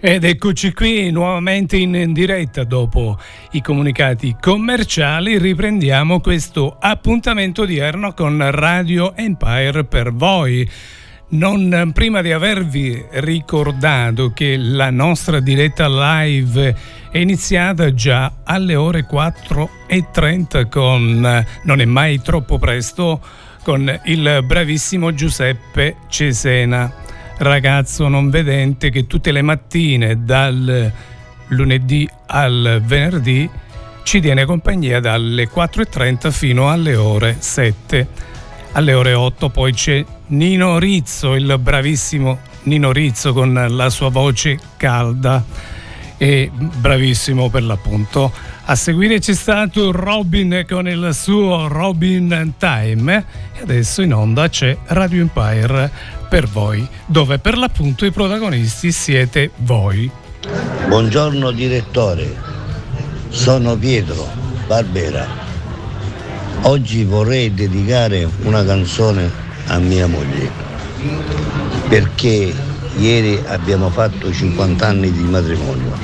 Ed 0.00 0.22
eccoci 0.22 0.72
qui 0.74 1.10
nuovamente 1.10 1.76
in 1.76 2.12
diretta 2.12 2.62
dopo 2.62 3.18
i 3.50 3.60
comunicati 3.60 4.36
commerciali. 4.40 5.38
Riprendiamo 5.38 6.20
questo 6.20 6.76
appuntamento 6.78 7.62
odierno 7.62 8.14
con 8.14 8.48
Radio 8.52 9.16
Empire 9.16 9.84
per 9.86 10.12
voi. 10.12 10.70
Non 11.30 11.90
prima 11.92 12.22
di 12.22 12.30
avervi 12.30 13.06
ricordato 13.10 14.30
che 14.32 14.56
la 14.56 14.90
nostra 14.90 15.40
diretta 15.40 15.88
live 15.88 16.76
è 17.10 17.18
iniziata 17.18 17.92
già 17.92 18.34
alle 18.44 18.76
ore 18.76 19.04
4.30 19.04 20.68
con 20.68 21.44
Non 21.64 21.80
è 21.80 21.84
mai 21.84 22.22
troppo 22.22 22.56
presto 22.60 23.20
con 23.64 24.00
il 24.04 24.44
bravissimo 24.46 25.12
Giuseppe 25.12 25.96
Cesena 26.06 27.06
ragazzo 27.38 28.08
non 28.08 28.30
vedente 28.30 28.90
che 28.90 29.06
tutte 29.06 29.32
le 29.32 29.42
mattine 29.42 30.24
dal 30.24 30.92
lunedì 31.48 32.08
al 32.26 32.82
venerdì 32.84 33.48
ci 34.02 34.20
tiene 34.20 34.44
compagnia 34.44 35.00
dalle 35.00 35.48
4.30 35.48 36.30
fino 36.30 36.70
alle 36.70 36.96
ore 36.96 37.36
7. 37.38 38.06
Alle 38.72 38.92
ore 38.94 39.12
8 39.12 39.50
poi 39.50 39.72
c'è 39.72 40.04
Nino 40.28 40.78
Rizzo, 40.78 41.34
il 41.34 41.58
bravissimo 41.60 42.38
Nino 42.62 42.90
Rizzo 42.92 43.32
con 43.32 43.66
la 43.68 43.90
sua 43.90 44.08
voce 44.08 44.58
calda 44.76 45.44
e 46.16 46.50
bravissimo 46.52 47.50
per 47.50 47.62
l'appunto. 47.64 48.32
A 48.70 48.74
seguire 48.74 49.18
c'è 49.18 49.32
stato 49.32 49.92
Robin 49.92 50.66
con 50.68 50.86
il 50.86 51.08
suo 51.14 51.68
Robin 51.68 52.52
Time 52.58 53.24
e 53.54 53.62
adesso 53.62 54.02
in 54.02 54.12
onda 54.12 54.50
c'è 54.50 54.76
Radio 54.88 55.22
Empire 55.22 55.90
per 56.28 56.46
voi, 56.46 56.86
dove 57.06 57.38
per 57.38 57.56
l'appunto 57.56 58.04
i 58.04 58.10
protagonisti 58.10 58.92
siete 58.92 59.52
voi. 59.60 60.10
Buongiorno 60.86 61.50
direttore, 61.50 62.36
sono 63.30 63.74
Pietro 63.74 64.28
Barbera. 64.66 65.26
Oggi 66.64 67.04
vorrei 67.04 67.54
dedicare 67.54 68.28
una 68.42 68.62
canzone 68.66 69.30
a 69.68 69.78
mia 69.78 70.06
moglie 70.06 70.50
perché 71.88 72.52
ieri 72.98 73.40
abbiamo 73.46 73.88
fatto 73.88 74.30
50 74.30 74.86
anni 74.86 75.10
di 75.10 75.22
matrimonio. 75.22 75.96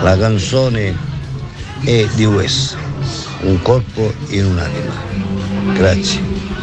La 0.00 0.16
canzone 0.16 1.14
è 1.84 2.06
di 2.14 2.24
Wes, 2.24 2.76
un 3.42 3.60
corpo 3.62 4.12
in 4.28 4.46
un'anima. 4.46 4.94
Grazie. 5.74 6.55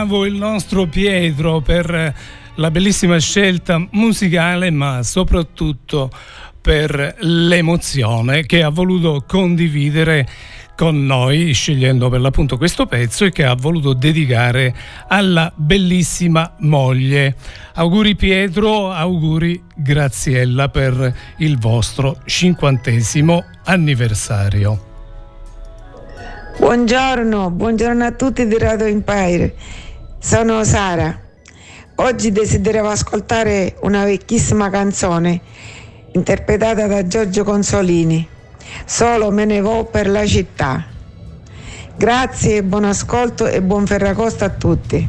Bravo 0.00 0.24
il 0.24 0.32
nostro 0.32 0.86
Pietro 0.86 1.60
per 1.60 2.14
la 2.54 2.70
bellissima 2.70 3.18
scelta 3.18 3.86
musicale, 3.90 4.70
ma 4.70 5.02
soprattutto 5.02 6.10
per 6.58 7.16
l'emozione 7.18 8.46
che 8.46 8.62
ha 8.62 8.70
voluto 8.70 9.24
condividere 9.26 10.26
con 10.74 11.04
noi, 11.04 11.52
scegliendo 11.52 12.08
per 12.08 12.22
l'appunto 12.22 12.56
questo 12.56 12.86
pezzo 12.86 13.26
e 13.26 13.30
che 13.30 13.44
ha 13.44 13.54
voluto 13.54 13.92
dedicare 13.92 14.74
alla 15.06 15.52
bellissima 15.54 16.54
moglie. 16.60 17.34
Auguri 17.74 18.16
Pietro, 18.16 18.90
auguri 18.90 19.62
Graziella 19.76 20.70
per 20.70 21.14
il 21.38 21.58
vostro 21.58 22.16
cinquantesimo 22.24 23.44
anniversario. 23.64 24.88
Buongiorno, 26.58 27.50
buongiorno 27.50 28.04
a 28.04 28.12
tutti 28.12 28.46
di 28.46 28.56
Radio 28.58 28.86
Empire. 28.86 29.54
Sono 30.22 30.64
Sara. 30.64 31.18
Oggi 31.94 32.30
desideravo 32.30 32.90
ascoltare 32.90 33.76
una 33.80 34.04
vecchissima 34.04 34.68
canzone 34.68 35.40
interpretata 36.12 36.86
da 36.86 37.06
Giorgio 37.06 37.42
Consolini. 37.42 38.28
Solo 38.84 39.30
me 39.30 39.46
ne 39.46 39.62
vo 39.62 39.86
per 39.86 40.10
la 40.10 40.26
città. 40.26 40.84
Grazie, 41.96 42.62
buon 42.62 42.84
ascolto 42.84 43.46
e 43.46 43.62
buon 43.62 43.86
Ferragosto 43.86 44.44
a 44.44 44.50
tutti. 44.50 45.08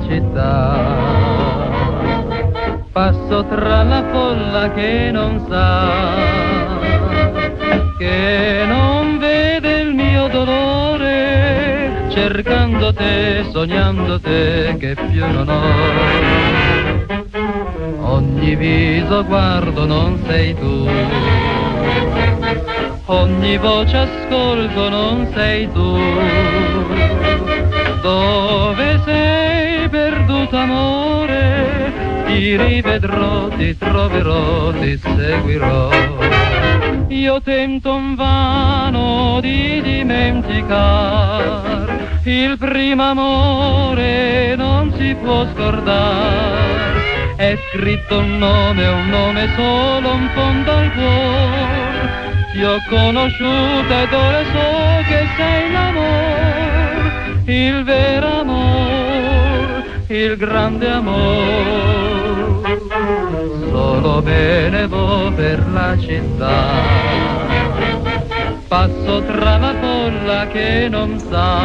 Città. 0.00 0.78
Passo 2.92 3.44
tra 3.44 3.82
la 3.82 4.04
folla 4.10 4.70
che 4.72 5.10
non 5.10 5.44
sa, 5.48 6.14
che 7.98 8.64
non 8.66 9.18
vede 9.18 9.80
il 9.80 9.94
mio 9.94 10.28
dolore, 10.28 12.08
cercando 12.10 12.92
te, 12.92 13.46
sognando 13.50 14.20
te, 14.20 14.76
che 14.78 14.94
più 15.10 15.26
non 15.26 15.48
ho. 15.48 15.62
Ogni 18.14 18.54
viso 18.56 19.24
guardo, 19.24 19.86
non 19.86 20.22
sei 20.26 20.54
tu. 20.54 20.86
Ogni 23.06 23.56
voce 23.56 23.96
ascolto, 23.96 24.88
non 24.88 25.28
sei 25.32 25.70
tu 25.72 25.98
perduto 28.02 28.61
amore, 30.56 31.92
ti 32.26 32.56
rivedrò, 32.56 33.48
ti 33.48 33.76
troverò, 33.76 34.72
ti 34.72 34.98
seguirò. 34.98 35.90
Io 37.08 37.40
tento 37.42 37.94
in 37.94 38.14
vano 38.14 39.38
di 39.40 39.80
dimenticare, 39.82 40.60
il 42.24 42.56
primo 42.58 43.02
amore 43.02 44.54
non 44.56 44.92
si 44.96 45.14
può 45.22 45.46
scordare. 45.54 47.34
È 47.36 47.58
scritto 47.70 48.18
un 48.18 48.38
nome, 48.38 48.86
un 48.86 49.08
nome 49.08 49.48
solo 49.56 50.12
in 50.12 50.28
fondo 50.34 50.72
al 50.72 50.92
cuore. 50.92 52.10
Ti 52.52 52.64
ho 52.64 52.78
conosciuta 52.88 54.02
ed 54.02 54.12
ora 54.12 54.44
so 54.52 55.02
che 55.08 55.26
sei 55.36 55.72
l'amore 55.72 56.52
il 57.44 57.82
vero 57.82 58.40
amor, 58.40 59.01
il 60.12 60.36
grande 60.36 60.90
amor. 60.90 62.60
Solo 63.70 64.20
bene 64.20 64.86
vo 64.86 65.32
per 65.34 65.66
la 65.72 65.96
città, 65.98 66.64
passo 68.68 69.22
tra 69.22 69.56
la 69.56 69.74
folla 69.80 70.46
che 70.48 70.88
non 70.90 71.18
sa, 71.30 71.60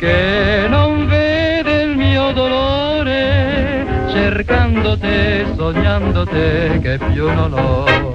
che 0.00 0.66
non 0.68 1.06
vede 1.06 1.82
il 1.82 1.96
mio 1.96 2.32
dolore, 2.32 3.86
cercando 4.10 4.98
te, 4.98 5.46
sognando 5.56 6.26
te 6.26 6.80
che 6.82 6.98
più 7.12 7.32
non 7.32 7.52
ho. 7.52 8.13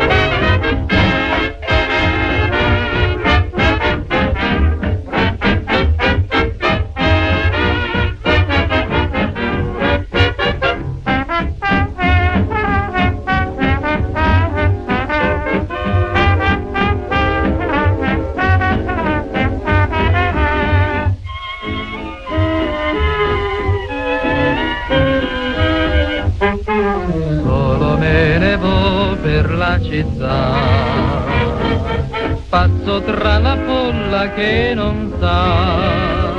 Che 34.28 34.74
non 34.76 35.14
sa, 35.18 36.34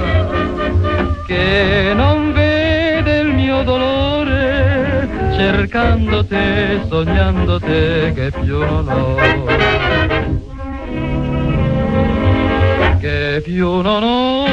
che 1.26 1.92
non 1.94 2.32
vede 2.32 3.20
il 3.20 3.32
mio 3.32 3.62
dolore, 3.62 5.08
cercando 5.34 6.24
te, 6.26 6.82
sognando 6.88 7.58
te 7.58 8.12
che 8.14 8.30
più 8.38 8.58
non 8.58 8.88
ho. 8.88 9.14
Che 12.98 13.40
più 13.42 13.80
non 13.80 14.02
ho. 14.02 14.48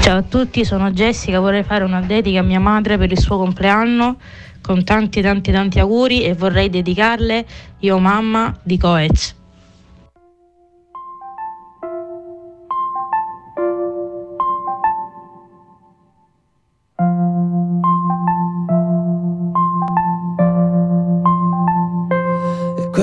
Ciao 0.00 0.18
a 0.18 0.22
tutti, 0.22 0.64
sono 0.64 0.90
Jessica, 0.92 1.40
vorrei 1.40 1.64
fare 1.64 1.84
una 1.84 2.00
dedica 2.00 2.40
a 2.40 2.42
mia 2.42 2.60
madre 2.60 2.96
per 2.96 3.10
il 3.10 3.18
suo 3.18 3.36
compleanno 3.36 4.16
con 4.68 4.84
tanti 4.84 5.22
tanti 5.22 5.50
tanti 5.50 5.78
auguri 5.78 6.24
e 6.24 6.34
vorrei 6.34 6.68
dedicarle 6.68 7.46
Io 7.78 7.98
Mamma 7.98 8.54
di 8.62 8.76
Coez. 8.76 9.37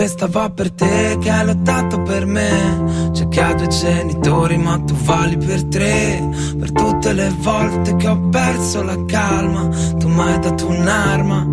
Questa 0.06 0.28
va 0.28 0.52
per 0.52 0.70
te 0.70 1.18
che 1.20 1.32
hai 1.32 1.48
lottato 1.48 2.00
per 2.04 2.28
me. 2.28 3.10
C'è 3.12 3.28
che 3.28 3.42
ha 3.42 3.56
due 3.56 3.68
genitori, 3.70 4.56
ma 4.56 4.78
tu 4.78 4.94
vali 4.94 5.36
per 5.36 5.64
tre. 5.64 6.30
Per 6.60 6.72
tutte 6.72 7.12
le 7.12 7.34
volte 7.40 7.96
che 7.96 8.08
ho 8.08 8.30
perso 8.30 8.84
la 8.84 9.04
calma, 9.06 9.68
tu 9.98 10.08
mi 10.08 10.22
hai 10.22 10.40
dato 10.42 10.68
un'arma. 10.68 11.48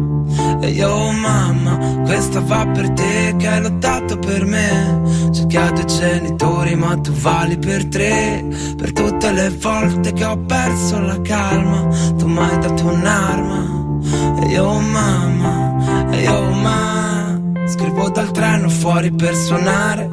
E 0.60 0.68
io, 0.68 1.12
mamma, 1.12 2.02
questa 2.04 2.40
va 2.40 2.66
per 2.66 2.90
te 2.90 3.34
che 3.38 3.48
hai 3.48 3.62
lottato 3.62 4.18
per 4.18 4.44
me. 4.44 5.00
C'è 5.30 5.46
che 5.46 5.56
ha 5.56 5.70
due 5.70 5.86
genitori, 5.86 6.74
ma 6.74 6.94
tu 6.98 7.10
vali 7.10 7.56
per 7.56 7.86
tre. 7.86 8.46
Per 8.76 8.92
tutte 8.92 9.32
le 9.32 9.48
volte 9.48 10.12
che 10.12 10.24
ho 10.26 10.36
perso 10.36 11.00
la 11.00 11.18
calma, 11.22 11.88
tu 12.18 12.26
mi 12.26 12.38
hai 12.38 12.58
dato 12.58 12.84
un'arma. 12.84 14.40
E 14.42 14.48
io, 14.48 14.78
mamma, 14.78 16.10
e 16.10 16.20
io, 16.20 16.50
mamma. 16.50 17.11
Scrivo 17.72 18.10
dal 18.10 18.30
treno 18.32 18.68
fuori 18.68 19.10
per 19.12 19.34
suonare 19.34 20.06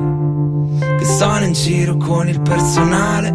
Che 0.98 1.04
sono 1.04 1.44
in 1.44 1.52
giro 1.52 1.98
con 1.98 2.30
il 2.30 2.40
personale. 2.40 3.28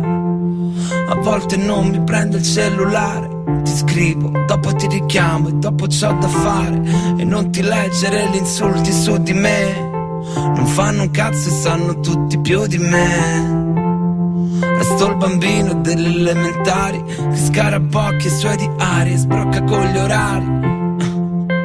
A 1.08 1.14
volte 1.16 1.58
non 1.58 1.88
mi 1.88 2.00
prende 2.00 2.38
il 2.38 2.42
cellulare 2.42 3.28
Ti 3.64 3.70
scrivo, 3.70 4.32
dopo 4.46 4.74
ti 4.74 4.86
richiamo 4.86 5.48
e 5.48 5.52
dopo 5.52 5.86
c'ho 5.88 6.12
da 6.14 6.28
fare. 6.28 6.80
E 7.18 7.24
non 7.24 7.50
ti 7.50 7.60
leggere 7.60 8.30
gli 8.30 8.36
insulti 8.36 8.92
su 8.92 9.14
di 9.18 9.34
me 9.34 9.90
Non 10.32 10.66
fanno 10.68 11.02
un 11.02 11.10
cazzo 11.10 11.50
e 11.50 11.52
sanno 11.52 12.00
tutti 12.00 12.38
più 12.38 12.66
di 12.66 12.78
me. 12.78 13.62
Resto 14.58 15.06
il 15.06 15.16
bambino 15.16 15.74
delle 15.74 16.08
elementari 16.08 17.04
Che 17.04 17.36
scarabocchi 17.36 18.26
i 18.26 18.30
suoi 18.30 18.56
diari 18.56 19.12
e 19.12 19.16
sbrocca 19.18 19.62
con 19.64 19.84
gli 19.84 19.98
orari 19.98 20.73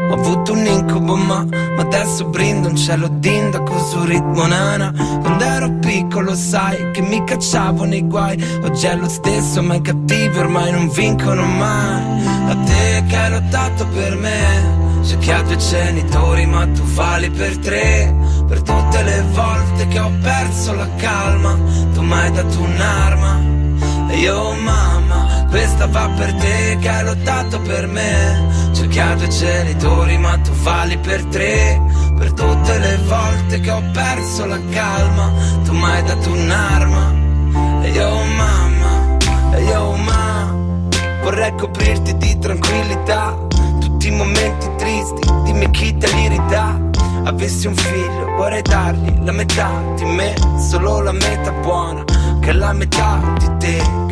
ho 0.09 0.13
avuto 0.13 0.53
un 0.53 0.65
incubo 0.65 1.15
ma, 1.15 1.45
ma 1.45 1.81
adesso 1.81 2.25
brindo 2.25 2.67
un 2.67 2.75
cielo 2.75 3.07
d'indaco 3.07 3.77
su 3.77 4.03
ritmo 4.03 4.47
nana. 4.47 4.91
Quando 5.21 5.43
ero 5.43 5.71
piccolo 5.79 6.33
sai 6.33 6.91
che 6.91 7.01
mi 7.01 7.23
cacciavo 7.23 7.83
nei 7.85 8.01
guai. 8.07 8.43
Oggi 8.63 8.87
è 8.87 8.95
lo 8.95 9.07
stesso 9.07 9.61
ma 9.61 9.75
i 9.75 9.81
cattivi 9.81 10.37
ormai 10.37 10.71
non 10.71 10.89
vincono 10.89 11.45
mai. 11.45 12.25
A 12.47 12.55
te 12.65 13.03
che 13.07 13.15
hai 13.15 13.29
lottato 13.29 13.85
per 13.87 14.15
me 14.15 15.01
C'è 15.03 15.17
chi 15.19 15.31
ha 15.31 15.43
due 15.43 15.57
genitori 15.57 16.45
ma 16.47 16.65
tu 16.65 16.81
vali 16.83 17.29
per 17.29 17.57
tre. 17.59 18.15
Per 18.47 18.61
tutte 18.63 19.03
le 19.03 19.23
volte 19.31 19.87
che 19.89 19.99
ho 19.99 20.11
perso 20.23 20.73
la 20.73 20.87
calma 20.95 21.55
Tu 21.93 22.01
mi 22.01 22.13
hai 22.13 22.31
dato 22.31 22.59
un'arma. 22.59 23.39
E 24.09 24.17
io 24.17 24.53
mamma 24.53 24.98
Questa 25.49 25.87
va 25.87 26.07
per 26.15 26.31
te 26.35 26.77
che 26.79 26.89
hai 26.89 27.03
lottato 27.03 27.59
per 27.61 27.87
me. 27.87 28.69
C'è 28.71 28.87
chi 28.87 28.99
ha 28.99 29.15
due 29.15 29.27
genitori 29.27 30.17
ma 30.17 30.37
tu 30.37 30.51
vali 30.61 30.97
per 30.99 31.25
tre. 31.25 31.81
Per 32.17 32.33
tutte 32.33 32.77
le 32.77 32.99
volte 33.07 33.59
che 33.59 33.71
ho 33.71 33.81
perso 33.93 34.45
la 34.45 34.59
calma 34.71 35.31
Tu 35.63 35.73
mi 35.73 35.83
hai 35.83 36.03
dato 36.03 36.31
un'arma. 36.31 37.13
E 37.81 37.89
io 37.89 38.23
mamma 38.23 39.17
E 39.53 39.63
io 39.63 39.91
mamma 39.93 40.53
Vorrei 41.23 41.55
coprirti 41.55 42.15
di 42.17 42.37
tranquillità. 42.37 43.35
Tutti 43.79 44.07
i 44.07 44.11
momenti 44.11 44.69
tristi 44.77 45.27
Dimmi 45.45 45.69
chi 45.71 45.97
te 45.97 46.11
li 46.13 46.27
ridà. 46.27 46.77
Avessi 47.23 47.67
un 47.67 47.75
figlio 47.75 48.35
vorrei 48.37 48.61
dargli 48.61 49.23
la 49.23 49.31
metà 49.31 49.81
di 49.95 50.05
me. 50.05 50.35
Solo 50.57 51.01
la 51.01 51.11
metà 51.11 51.51
buona 51.51 52.03
Che 52.39 52.49
è 52.49 52.53
la 52.53 52.73
metà 52.73 53.19
di 53.39 53.57
te 53.57 54.08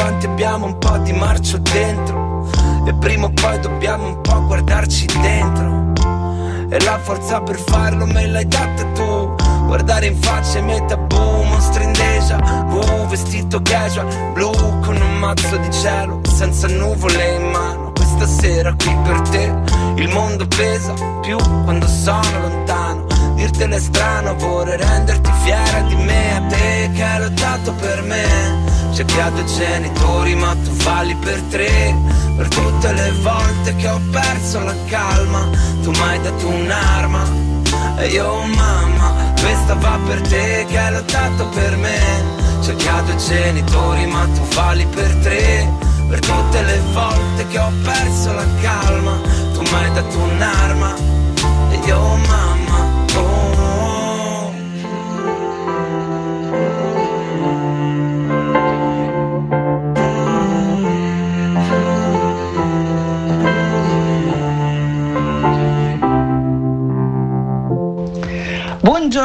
quanti 0.00 0.24
abbiamo 0.24 0.64
un 0.64 0.78
po' 0.78 0.96
di 0.98 1.12
marcio 1.12 1.58
dentro. 1.58 2.48
E 2.86 2.94
prima 2.94 3.26
o 3.26 3.30
poi 3.30 3.60
dobbiamo 3.60 4.06
un 4.06 4.20
po' 4.22 4.46
guardarci 4.46 5.06
dentro. 5.20 5.92
E 6.70 6.82
la 6.84 6.98
forza 6.98 7.40
per 7.42 7.58
farlo 7.58 8.06
me 8.06 8.26
l'hai 8.26 8.46
data 8.46 8.84
tu. 8.94 9.34
Guardare 9.66 10.06
in 10.06 10.16
faccia 10.16 10.58
i 10.58 10.62
miei 10.62 10.84
tabù 10.86 11.42
Mostri 11.44 11.84
in 11.84 11.92
deja 11.92 12.38
vu 12.66 13.06
Vestito 13.06 13.62
casual 13.62 14.32
blu 14.32 14.50
Con 14.80 14.96
un 14.96 15.18
mazzo 15.18 15.56
di 15.58 15.70
cielo 15.70 16.20
Senza 16.24 16.66
nuvole 16.66 17.36
in 17.36 17.50
mano. 17.50 17.92
Questa 17.92 18.26
sera 18.26 18.74
qui 18.74 18.96
per 19.04 19.20
te 19.28 19.54
Il 19.94 20.08
mondo 20.08 20.44
pesa 20.48 20.92
più 21.20 21.36
quando 21.64 21.86
sono 21.86 22.40
lontano 22.40 23.09
Dirtene 23.40 23.78
strano 23.78 24.34
Vorrei 24.34 24.76
renderti 24.76 25.30
fiera 25.42 25.80
di 25.88 25.94
me 25.94 26.36
A 26.36 26.42
te 26.42 26.90
che 26.92 27.02
hai 27.02 27.20
lottato 27.20 27.72
per 27.72 28.02
me. 28.02 28.68
C'è 28.92 29.02
chi 29.06 29.18
ha 29.18 29.30
due 29.30 29.44
genitori 29.46 30.34
ma 30.34 30.54
tu 30.62 30.70
vali 30.84 31.14
per 31.14 31.40
tre. 31.48 31.96
Per 32.36 32.48
tutte 32.48 32.92
le 32.92 33.12
volte 33.22 33.76
che 33.76 33.88
ho 33.88 33.98
perso 34.10 34.60
la 34.62 34.74
calma 34.88 35.48
Tu 35.82 35.90
mi 35.90 36.00
hai 36.00 36.20
dato 36.20 36.48
un'arma. 36.48 37.22
E 37.96 38.08
io 38.08 38.42
mamma 38.42 39.32
questa 39.40 39.74
va 39.74 39.98
per 40.06 40.20
te 40.20 40.66
che 40.68 40.78
hai 40.78 40.92
lottato 40.92 41.48
per 41.48 41.76
me. 41.78 41.98
C'è 42.60 42.76
chi 42.76 42.88
ha 42.88 43.00
due 43.00 43.16
genitori 43.16 44.04
ma 44.04 44.26
tu 44.34 44.54
vali 44.54 44.84
per 44.84 45.14
tre. 45.22 45.66
Per 46.10 46.18
tutte 46.18 46.62
le 46.62 46.80
volte 46.92 47.46
che 47.46 47.58
ho 47.58 47.72
perso 47.84 48.34
la 48.34 48.44
calma 48.60 49.18
Tu 49.54 49.62
mi 49.62 49.72
hai 49.72 49.92
dato 49.94 50.18
un'arma. 50.18 50.94
E 51.70 51.80
io 51.86 52.00
mamma 52.26 52.49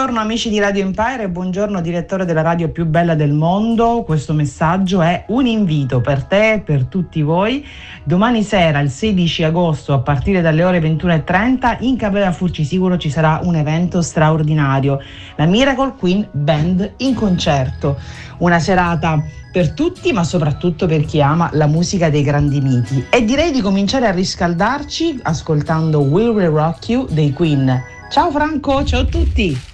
Buongiorno 0.06 0.32
amici 0.32 0.50
di 0.52 0.60
Radio 0.60 0.84
Empire 0.84 1.24
e 1.24 1.30
buongiorno 1.30 1.82
direttore 1.82 2.26
della 2.26 2.44
radio 2.44 2.70
più 2.70 2.86
bella 2.86 3.16
del 3.16 3.34
mondo. 3.34 4.04
Questo 4.04 4.34
messaggio 4.34 5.02
è 5.02 5.26
un 5.30 5.48
invito 5.48 6.00
per 6.00 6.26
te 6.26 6.54
e 6.54 6.60
per 6.60 6.86
tutti 6.86 7.24
voi. 7.24 7.66
Domani 8.04 8.44
sera, 8.44 8.82
il 8.82 8.92
16 8.92 9.46
agosto, 9.46 9.94
a 9.94 10.02
partire 10.02 10.42
dalle 10.42 10.64
ore 10.64 10.80
21.30, 10.80 11.78
in 11.80 11.98
Cappella 11.98 12.32
Furcisicuro 12.32 12.98
ci 12.98 13.10
sarà 13.10 13.40
un 13.42 13.56
evento 13.56 14.04
straordinario. 14.04 15.00
La 15.38 15.48
Miracle 15.48 15.96
Queen 15.98 16.28
Band 16.30 16.94
in 16.98 17.16
concerto. 17.16 17.98
Una 18.38 18.60
serata 18.60 19.20
per 19.52 19.74
tutti, 19.74 20.14
ma 20.14 20.24
soprattutto 20.24 20.86
per 20.86 21.04
chi 21.06 21.20
ama 21.20 21.50
la 21.54 21.66
musica 21.66 22.12
dei 22.12 22.22
grandi 22.22 22.62
miti. 22.62 23.08
E 23.10 23.26
direi 23.26 23.50
di 23.50 23.62
cominciare 23.62 24.06
a 24.06 24.12
riscaldarci 24.12 25.22
ascoltando 25.24 26.02
We 26.02 26.28
Will 26.28 26.52
Rock 26.52 26.90
You 26.90 27.08
dei 27.10 27.34
Queen. 27.34 27.82
Ciao 28.12 28.30
Franco, 28.30 28.84
ciao 28.84 29.02
a 29.02 29.06
tutti! 29.06 29.74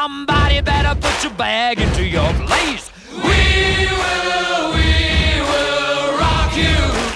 Somebody 0.00 0.60
better 0.60 0.94
put 0.94 1.24
your 1.24 1.32
bag 1.32 1.80
into 1.80 2.04
your 2.04 2.32
place. 2.46 2.88
We 3.10 3.18
will, 3.20 4.72
we 4.72 5.40
will 5.50 6.16
rock 6.16 6.56
you. 6.56 7.07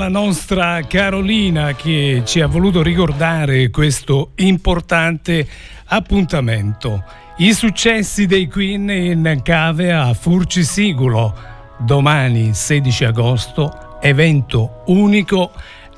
Brava 0.00 0.04
la 0.04 0.08
nostra 0.08 0.80
Carolina 0.86 1.74
che 1.74 2.22
ci 2.24 2.40
ha 2.40 2.46
voluto 2.46 2.82
ricordare 2.82 3.68
questo 3.68 4.32
importante 4.36 5.46
appuntamento. 5.86 7.04
I 7.36 7.52
successi 7.52 8.26
dei 8.26 8.48
Queen 8.48 8.88
in 8.88 9.40
cave 9.42 9.92
a 9.92 10.14
Furcisigulo. 10.14 11.34
Domani 11.78 12.54
16 12.54 13.04
agosto, 13.04 13.98
evento 14.00 14.82
unico 14.86 15.52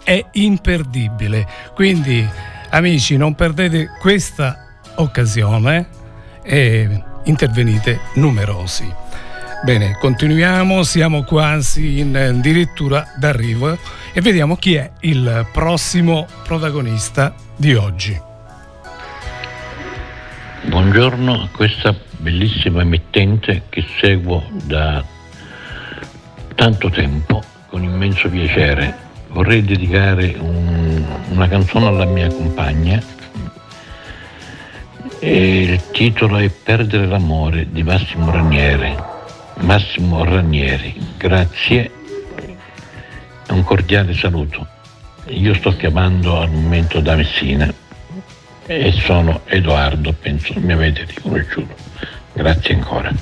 e 0.05 0.27
imperdibile. 0.33 1.47
Quindi 1.75 2.29
amici 2.71 3.17
non 3.17 3.35
perdete 3.35 3.91
questa 4.01 4.67
occasione 4.97 5.89
e 6.43 7.03
intervenite 7.25 8.01
numerosi. 8.15 9.02
Bene, 9.65 9.97
continuiamo, 9.97 10.83
siamo 10.83 11.23
quasi 11.23 12.01
in 12.01 12.17
addirittura 12.17 13.13
d'arrivo 13.17 13.79
e 14.13 14.21
vediamo 14.21 14.57
chi 14.57 14.75
è 14.75 14.91
il 15.03 15.47
prossimo 15.53 16.27
protagonista 16.43 17.33
di 17.57 17.73
oggi. 17.75 18.21
Buongiorno 20.65 21.43
a 21.43 21.49
questa 21.53 21.95
bellissima 22.19 22.83
emittente 22.83 23.63
che 23.69 23.85
seguo 24.01 24.43
da 24.65 25.05
tanto 26.57 26.91
tempo 26.91 27.41
con 27.69 27.85
immenso 27.85 28.29
piacere. 28.29 28.93
vorrei 29.29 29.63
dedicare 29.65 30.35
un, 30.41 31.05
una 31.31 31.47
canzone 31.47 31.87
alla 31.87 32.05
mia 32.05 32.27
compagna 32.27 33.01
e 35.21 35.63
il 35.63 35.81
titolo 35.93 36.39
è 36.39 36.51
Perdere 36.51 37.07
l'amore 37.07 37.69
di 37.71 37.85
Massimo 37.85 38.29
Ranieri. 38.33 39.12
Massimo 39.61 40.25
Ranieri, 40.25 40.95
grazie 41.17 41.91
un 43.51 43.63
cordiale 43.65 44.15
saluto. 44.15 44.67
Io 45.27 45.55
sto 45.55 45.77
chiamando 45.77 46.41
al 46.41 46.51
momento 46.51 47.01
da 47.01 47.15
Messina 47.15 47.73
e 48.67 48.93
sono 48.93 49.43
Edoardo, 49.45 50.13
penso 50.13 50.55
mi 50.57 50.73
avete 50.73 51.05
riconosciuto. 51.05 51.75
Grazie 52.33 52.75
ancora. 52.75 53.13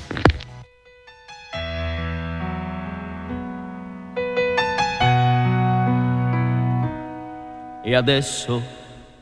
E 7.83 7.95
adesso 7.95 8.61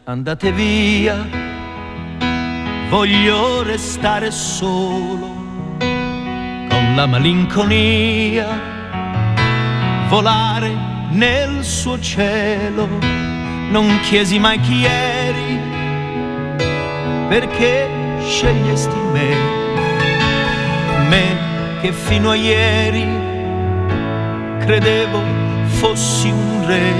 andate 0.03 0.51
via, 0.51 1.27
voglio 2.89 3.63
restare 3.63 4.29
solo 4.31 5.38
la 6.99 7.05
malinconia, 7.05 8.45
volare 10.09 10.69
nel 11.11 11.63
suo 11.63 11.97
cielo. 11.97 12.89
Non 13.69 14.01
chiesi 14.01 14.37
mai 14.37 14.59
chi 14.59 14.83
eri, 14.83 15.59
perché 17.29 17.87
scegliesti 18.21 18.97
me, 19.13 19.29
me 21.07 21.37
che 21.79 21.93
fino 21.93 22.31
a 22.31 22.35
ieri 22.35 23.07
credevo 24.59 25.21
fossi 25.67 26.29
un 26.29 26.65
re. 26.65 26.93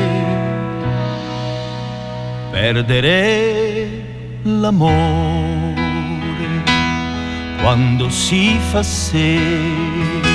Perdere 2.51 3.87
l'amore 4.43 5.38
quando 7.61 8.09
si 8.09 8.57
fa 8.71 8.83
sera, 8.83 10.27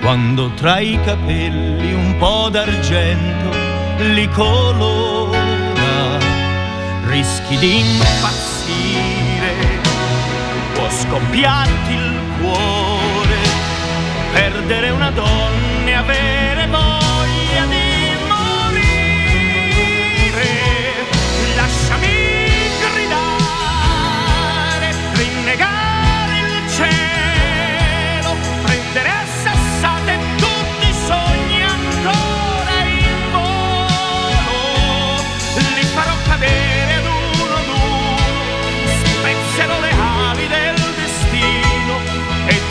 quando 0.00 0.50
tra 0.54 0.78
i 0.80 0.98
capelli 1.04 1.92
un 1.92 2.16
po' 2.18 2.48
d'argento 2.50 3.56
li 3.98 4.28
colora, 4.28 5.38
rischi 7.06 7.56
di 7.58 7.80
impazzire, 7.80 9.54
può 10.74 10.88
scoppiarti 10.88 11.92
il 11.92 12.20
cuore, 12.40 13.36
perdere 14.32 14.90
una 14.90 15.10
donna 15.10 15.86
e 15.86 15.92
avere 15.92 16.66
voglia 16.66 17.07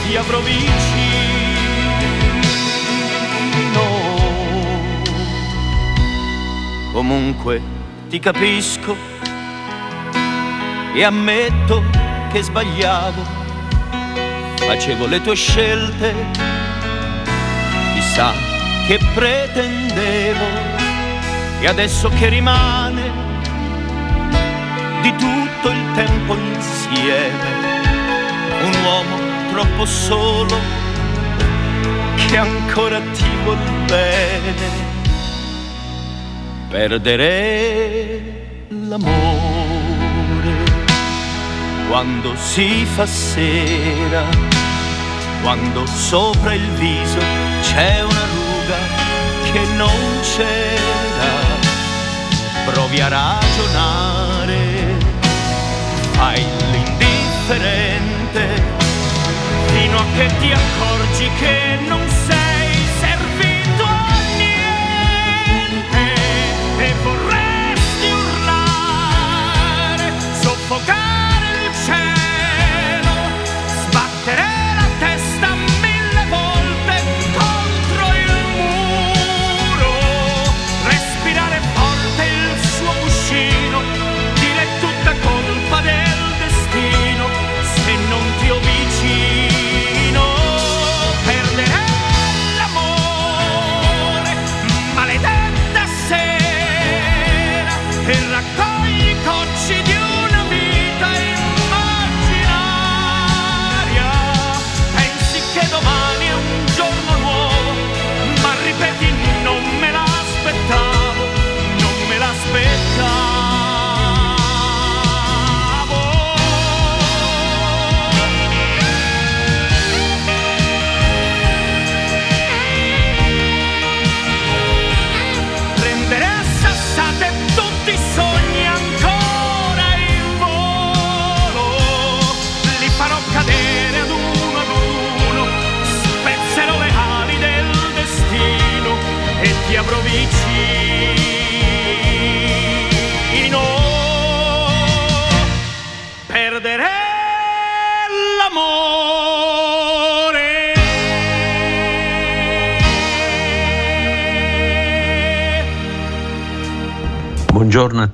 e 0.08 0.10
ti 0.10 0.16
avrò 0.16 0.40
vicino. 0.40 0.66
Comunque 6.92 7.60
ti 8.08 8.18
capisco 8.18 8.96
e 10.94 11.04
ammetto 11.04 11.82
che 12.32 12.42
sbagliavo, 12.42 13.22
facevo 14.56 15.06
le 15.06 15.20
tue 15.20 15.34
scelte, 15.34 16.14
chissà 17.94 18.32
che 18.86 18.98
pretendevo. 19.14 20.76
E 21.60 21.66
adesso 21.66 22.08
che 22.10 22.28
rimane 22.28 23.10
di 25.02 25.10
tutto 25.16 25.70
il 25.70 25.92
tempo 25.94 26.34
insieme, 26.34 27.56
un 28.62 28.84
uomo 28.84 29.17
troppo 29.50 29.84
solo 29.84 30.56
che 32.28 32.36
ancora 32.36 33.00
ti 33.00 33.24
vuol 33.44 33.58
bene 33.86 34.86
perdere 36.68 38.20
l'amore 38.68 39.48
quando 41.88 42.36
si 42.36 42.84
fa 42.84 43.06
sera, 43.06 44.22
quando 45.40 45.86
sopra 45.86 46.52
il 46.52 46.68
viso 46.72 47.18
c'è 47.62 48.02
una 48.02 48.26
ruga 48.34 48.76
che 49.50 49.60
non 49.74 50.20
c'era. 50.20 51.56
Provi 52.66 53.00
a 53.00 53.08
ragionare, 53.08 54.56
fai 56.12 56.44
l'indifferente 56.70 57.87
fino 59.88 60.00
a 60.00 60.04
che 60.14 60.26
ti 60.38 60.52
accorgi 60.52 61.30
che 61.38 61.78
non 61.86 62.07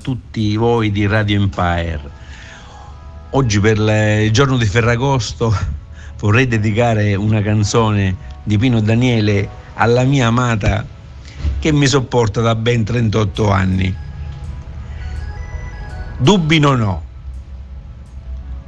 tutti 0.05 0.55
voi 0.55 0.91
di 0.91 1.07
Radio 1.07 1.41
Empire. 1.41 1.99
Oggi 3.31 3.59
per 3.59 3.79
il 3.79 4.31
giorno 4.31 4.55
di 4.55 4.65
Ferragosto 4.67 5.51
vorrei 6.19 6.47
dedicare 6.47 7.15
una 7.15 7.41
canzone 7.41 8.15
di 8.43 8.55
Pino 8.59 8.81
Daniele 8.81 9.49
alla 9.73 10.03
mia 10.03 10.27
amata 10.27 10.85
che 11.57 11.71
mi 11.71 11.87
sopporta 11.87 12.41
da 12.41 12.53
ben 12.53 12.83
38 12.83 13.49
anni. 13.49 13.95
Dubbi 16.19 16.59
non 16.59 16.81
ho. 16.81 17.03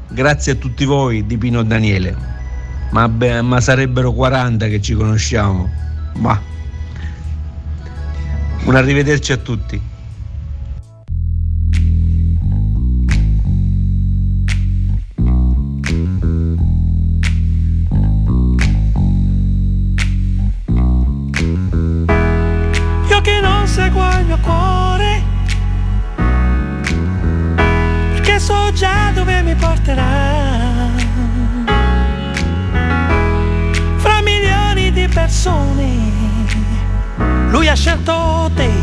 Grazie 0.07 0.53
a 0.53 0.55
tutti 0.55 0.85
voi 0.85 1.27
di 1.27 1.37
Pino 1.37 1.61
Daniele. 1.61 2.17
Ma, 2.89 3.07
beh, 3.07 3.43
ma 3.43 3.61
sarebbero 3.61 4.11
40 4.11 4.67
che 4.69 4.81
ci 4.81 4.95
conosciamo. 4.95 5.69
Ma 6.15 6.41
Un 8.63 8.75
arrivederci 8.75 9.33
a 9.33 9.37
tutti. 9.37 9.95
tote 38.05 38.76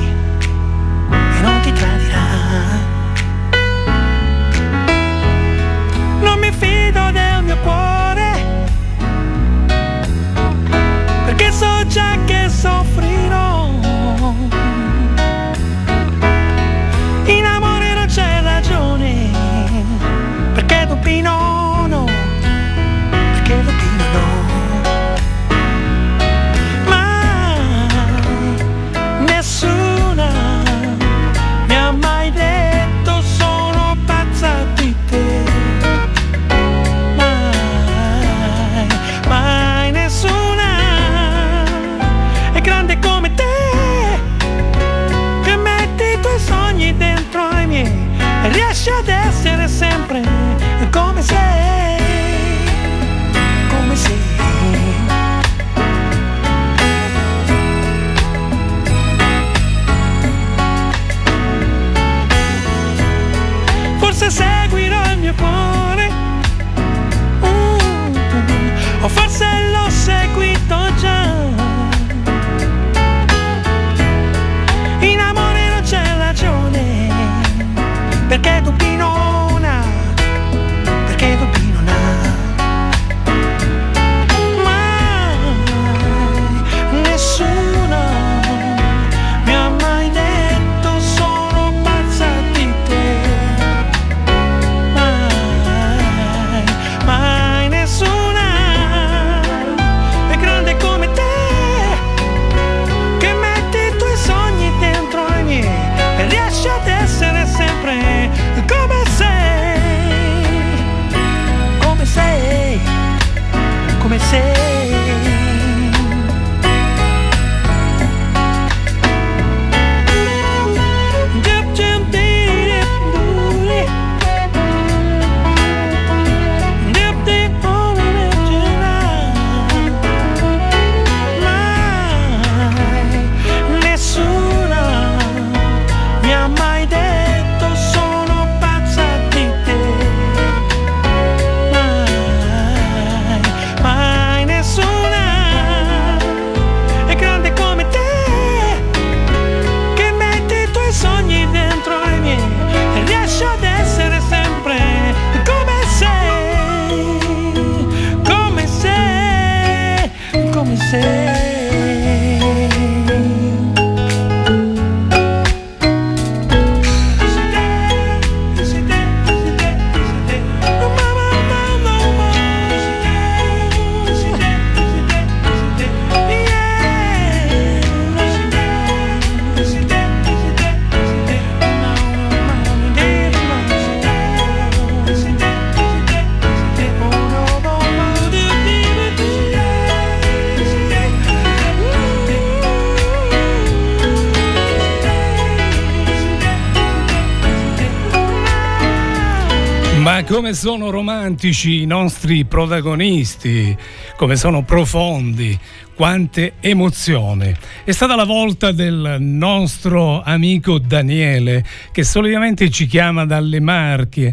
come 200.55 200.57
sono 200.57 200.91
romantici 200.91 201.83
i 201.83 201.87
nostri 201.87 202.45
protagonisti, 202.45 203.77
come 204.17 204.37
sono 204.37 204.63
profondi, 204.63 205.59
quante 205.97 206.53
emozioni. 206.61 207.53
È 207.83 207.91
stata 207.91 208.15
la 208.15 208.25
volta 208.25 208.71
del 208.71 209.17
nostro 209.19 210.23
amico 210.23 210.79
Daniele, 210.79 211.65
che 211.91 212.05
solitamente 212.05 212.71
ci 212.71 212.87
chiama 212.87 213.27
dalle 213.27 213.59
Marche 213.59 214.33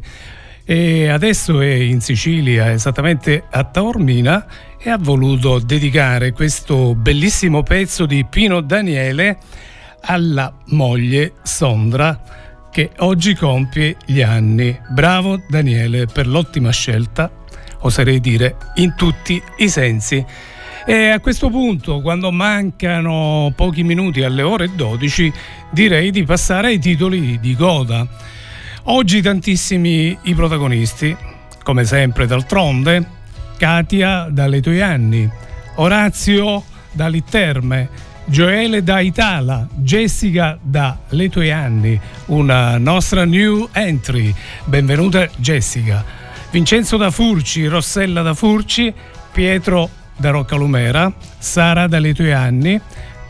e 0.63 1.09
adesso 1.09 1.59
è 1.59 1.73
in 1.73 2.01
Sicilia, 2.01 2.71
esattamente 2.71 3.45
a 3.49 3.63
Taormina, 3.63 4.45
e 4.79 4.91
ha 4.91 4.99
voluto 4.99 5.57
dedicare 5.57 6.33
questo 6.33 6.93
bellissimo 6.93 7.63
pezzo 7.63 8.05
di 8.05 8.23
Pino 8.29 8.61
Daniele 8.61 9.39
alla 10.01 10.53
moglie 10.65 11.33
Sondra 11.41 12.40
che 12.71 12.91
oggi 12.99 13.35
compie 13.35 13.97
gli 14.05 14.21
anni. 14.21 14.79
Bravo 14.89 15.41
Daniele 15.47 16.05
per 16.05 16.25
l'ottima 16.25 16.71
scelta, 16.71 17.29
oserei 17.81 18.19
dire, 18.19 18.55
in 18.75 18.95
tutti 18.95 19.41
i 19.57 19.69
sensi. 19.69 20.25
E 20.85 21.09
a 21.09 21.19
questo 21.19 21.49
punto, 21.49 22.01
quando 22.01 22.31
mancano 22.31 23.51
pochi 23.55 23.83
minuti 23.83 24.23
alle 24.23 24.41
ore 24.41 24.73
12, 24.73 25.31
direi 25.69 26.09
di 26.09 26.23
passare 26.23 26.69
ai 26.69 26.79
titoli 26.79 27.39
di 27.39 27.55
coda. 27.55 28.07
Oggi 28.85 29.21
tantissimi 29.21 30.17
i 30.23 30.33
protagonisti, 30.33 31.15
come 31.61 31.83
sempre 31.83 32.25
d'altronde, 32.25 33.19
Katia 33.57 34.27
dalle 34.31 34.59
tuoi 34.59 34.81
anni, 34.81 35.29
Orazio 35.75 36.63
da 36.91 37.07
Litterme, 37.07 37.89
Gioele 38.31 38.81
da 38.81 39.01
Itala, 39.01 39.67
Jessica 39.75 40.57
da 40.61 40.97
Le 41.09 41.27
tue 41.27 41.51
anni, 41.51 41.99
una 42.27 42.77
nostra 42.77 43.25
new 43.25 43.67
entry. 43.73 44.33
Benvenuta 44.63 45.27
Jessica. 45.35 46.01
Vincenzo 46.49 46.95
da 46.95 47.11
Furci, 47.11 47.67
Rossella 47.67 48.21
da 48.21 48.33
Furci, 48.33 48.93
Pietro 49.33 49.89
da 50.15 50.29
Roccalumera, 50.29 51.13
Sara 51.37 51.87
dalle 51.87 52.13
tue 52.13 52.31
anni, 52.31 52.79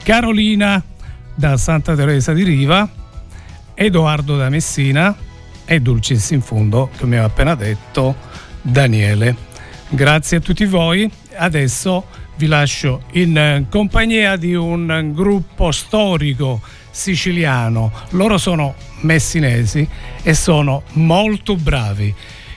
Carolina 0.03 0.79
da 1.33 1.57
Santa 1.57 1.95
Teresa 1.95 2.31
di 2.33 2.43
Riva, 2.43 2.87
Edoardo 3.73 4.37
da 4.37 4.49
Messina 4.49 5.15
e 5.65 5.79
Dulcis 5.79 6.29
in 6.29 6.41
fondo, 6.41 6.91
come 6.99 7.19
ho 7.19 7.25
appena 7.25 7.55
detto, 7.55 8.15
Daniele. 8.61 9.35
Grazie 9.89 10.37
a 10.37 10.41
tutti 10.41 10.65
voi. 10.65 11.11
Adesso 11.35 12.05
vi 12.41 12.47
lascio 12.47 13.03
in 13.11 13.67
compagnia 13.69 14.35
di 14.35 14.55
un 14.55 15.11
gruppo 15.13 15.71
storico 15.71 16.59
siciliano. 16.89 17.91
Loro 18.11 18.39
sono 18.39 18.73
messinesi 19.01 19.87
e 20.23 20.33
sono 20.33 20.81
molto 20.93 21.55
bravi. 21.55 22.11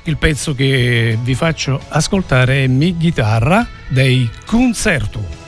Il 0.05 0.16
pezzo 0.16 0.55
che 0.55 1.18
vi 1.22 1.35
faccio 1.35 1.78
ascoltare 1.89 2.64
è 2.64 2.66
Mi 2.66 2.97
chitarra 2.97 3.66
dei 3.89 4.26
Concerto. 4.47 5.44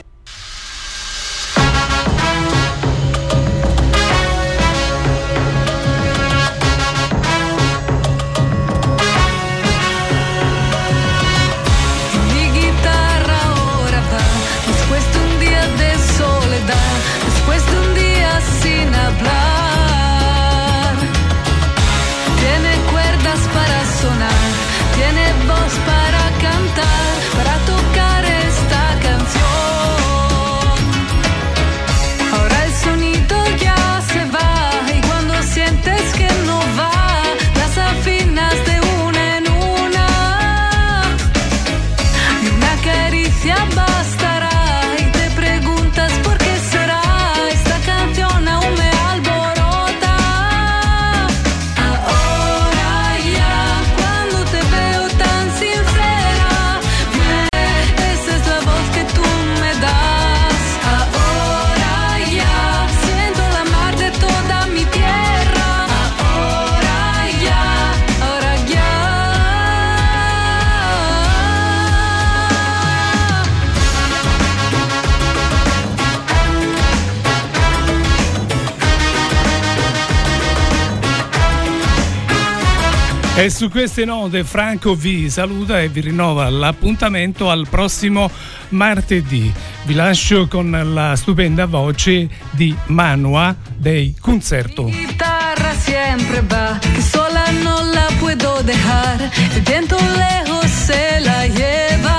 E 83.39 83.51
su 83.51 83.69
queste 83.69 84.03
note 84.03 84.43
Franco 84.43 84.95
vi 84.95 85.29
saluta 85.29 85.79
e 85.79 85.89
vi 85.89 86.01
rinnova 86.01 86.49
l'appuntamento 86.49 87.51
al 87.51 87.67
prossimo 87.69 88.31
martedì. 88.69 89.53
Vi 89.83 89.93
lascio 89.93 90.47
con 90.47 90.71
la 90.71 91.15
stupenda 91.15 91.67
voce 91.67 92.27
di 92.49 92.75
Manua 92.87 93.55
dei 93.77 94.15
Concerto. 94.19 94.85
guitarra 94.85 95.71
siempre 95.75 96.41
va, 96.41 96.79
que 96.79 96.99
sola 96.99 97.51
no 97.61 97.83
la 97.93 98.07
puedo 98.19 98.63
dejar, 98.63 99.29
el 99.53 99.61
viento 99.61 99.97
lejos 99.97 100.65
se 100.71 101.19
la 101.19 101.45
lleva. 101.45 102.17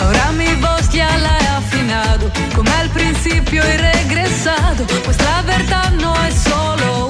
Ahora 0.00 0.32
mi 0.32 0.54
voz 0.54 0.88
ya 0.90 1.18
la 1.18 1.36
he 1.38 1.48
afinado, 1.48 2.30
como 2.54 2.70
al 2.80 2.88
principio 2.88 3.62
he 3.62 3.76
regresado, 3.76 4.86
pues 5.04 5.18
la 5.18 5.42
verdad 5.42 5.92
no 6.00 6.14
es 6.24 6.34
solo 6.34 7.09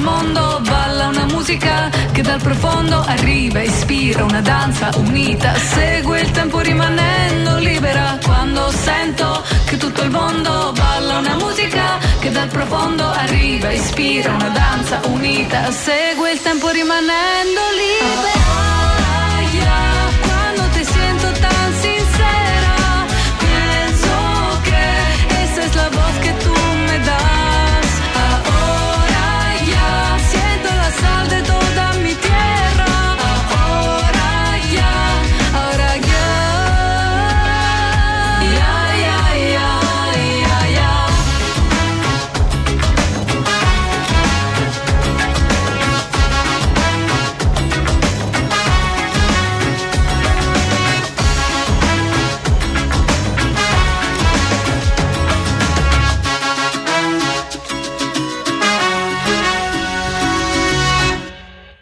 mondo 0.00 0.60
balla 0.62 1.08
una 1.08 1.26
musica 1.26 1.90
che 2.12 2.22
dal 2.22 2.40
profondo 2.40 3.02
arriva, 3.06 3.60
ispira 3.60 4.24
una 4.24 4.40
danza 4.40 4.90
unita, 4.96 5.54
segue 5.54 6.20
il 6.20 6.30
tempo 6.30 6.60
rimanendo 6.60 7.58
libera. 7.58 8.18
Quando 8.24 8.70
sento 8.70 9.42
che 9.66 9.76
tutto 9.76 10.02
il 10.02 10.10
mondo 10.10 10.72
balla 10.72 11.18
una 11.18 11.36
musica 11.36 11.98
che 12.20 12.30
dal 12.30 12.48
profondo 12.48 13.04
arriva, 13.04 13.70
ispira 13.70 14.32
una 14.32 14.48
danza 14.48 15.00
unita, 15.06 15.70
segue 15.70 16.32
il 16.32 16.40
tempo 16.42 16.68
rimanendo 16.68 17.60
libera. 17.76 18.69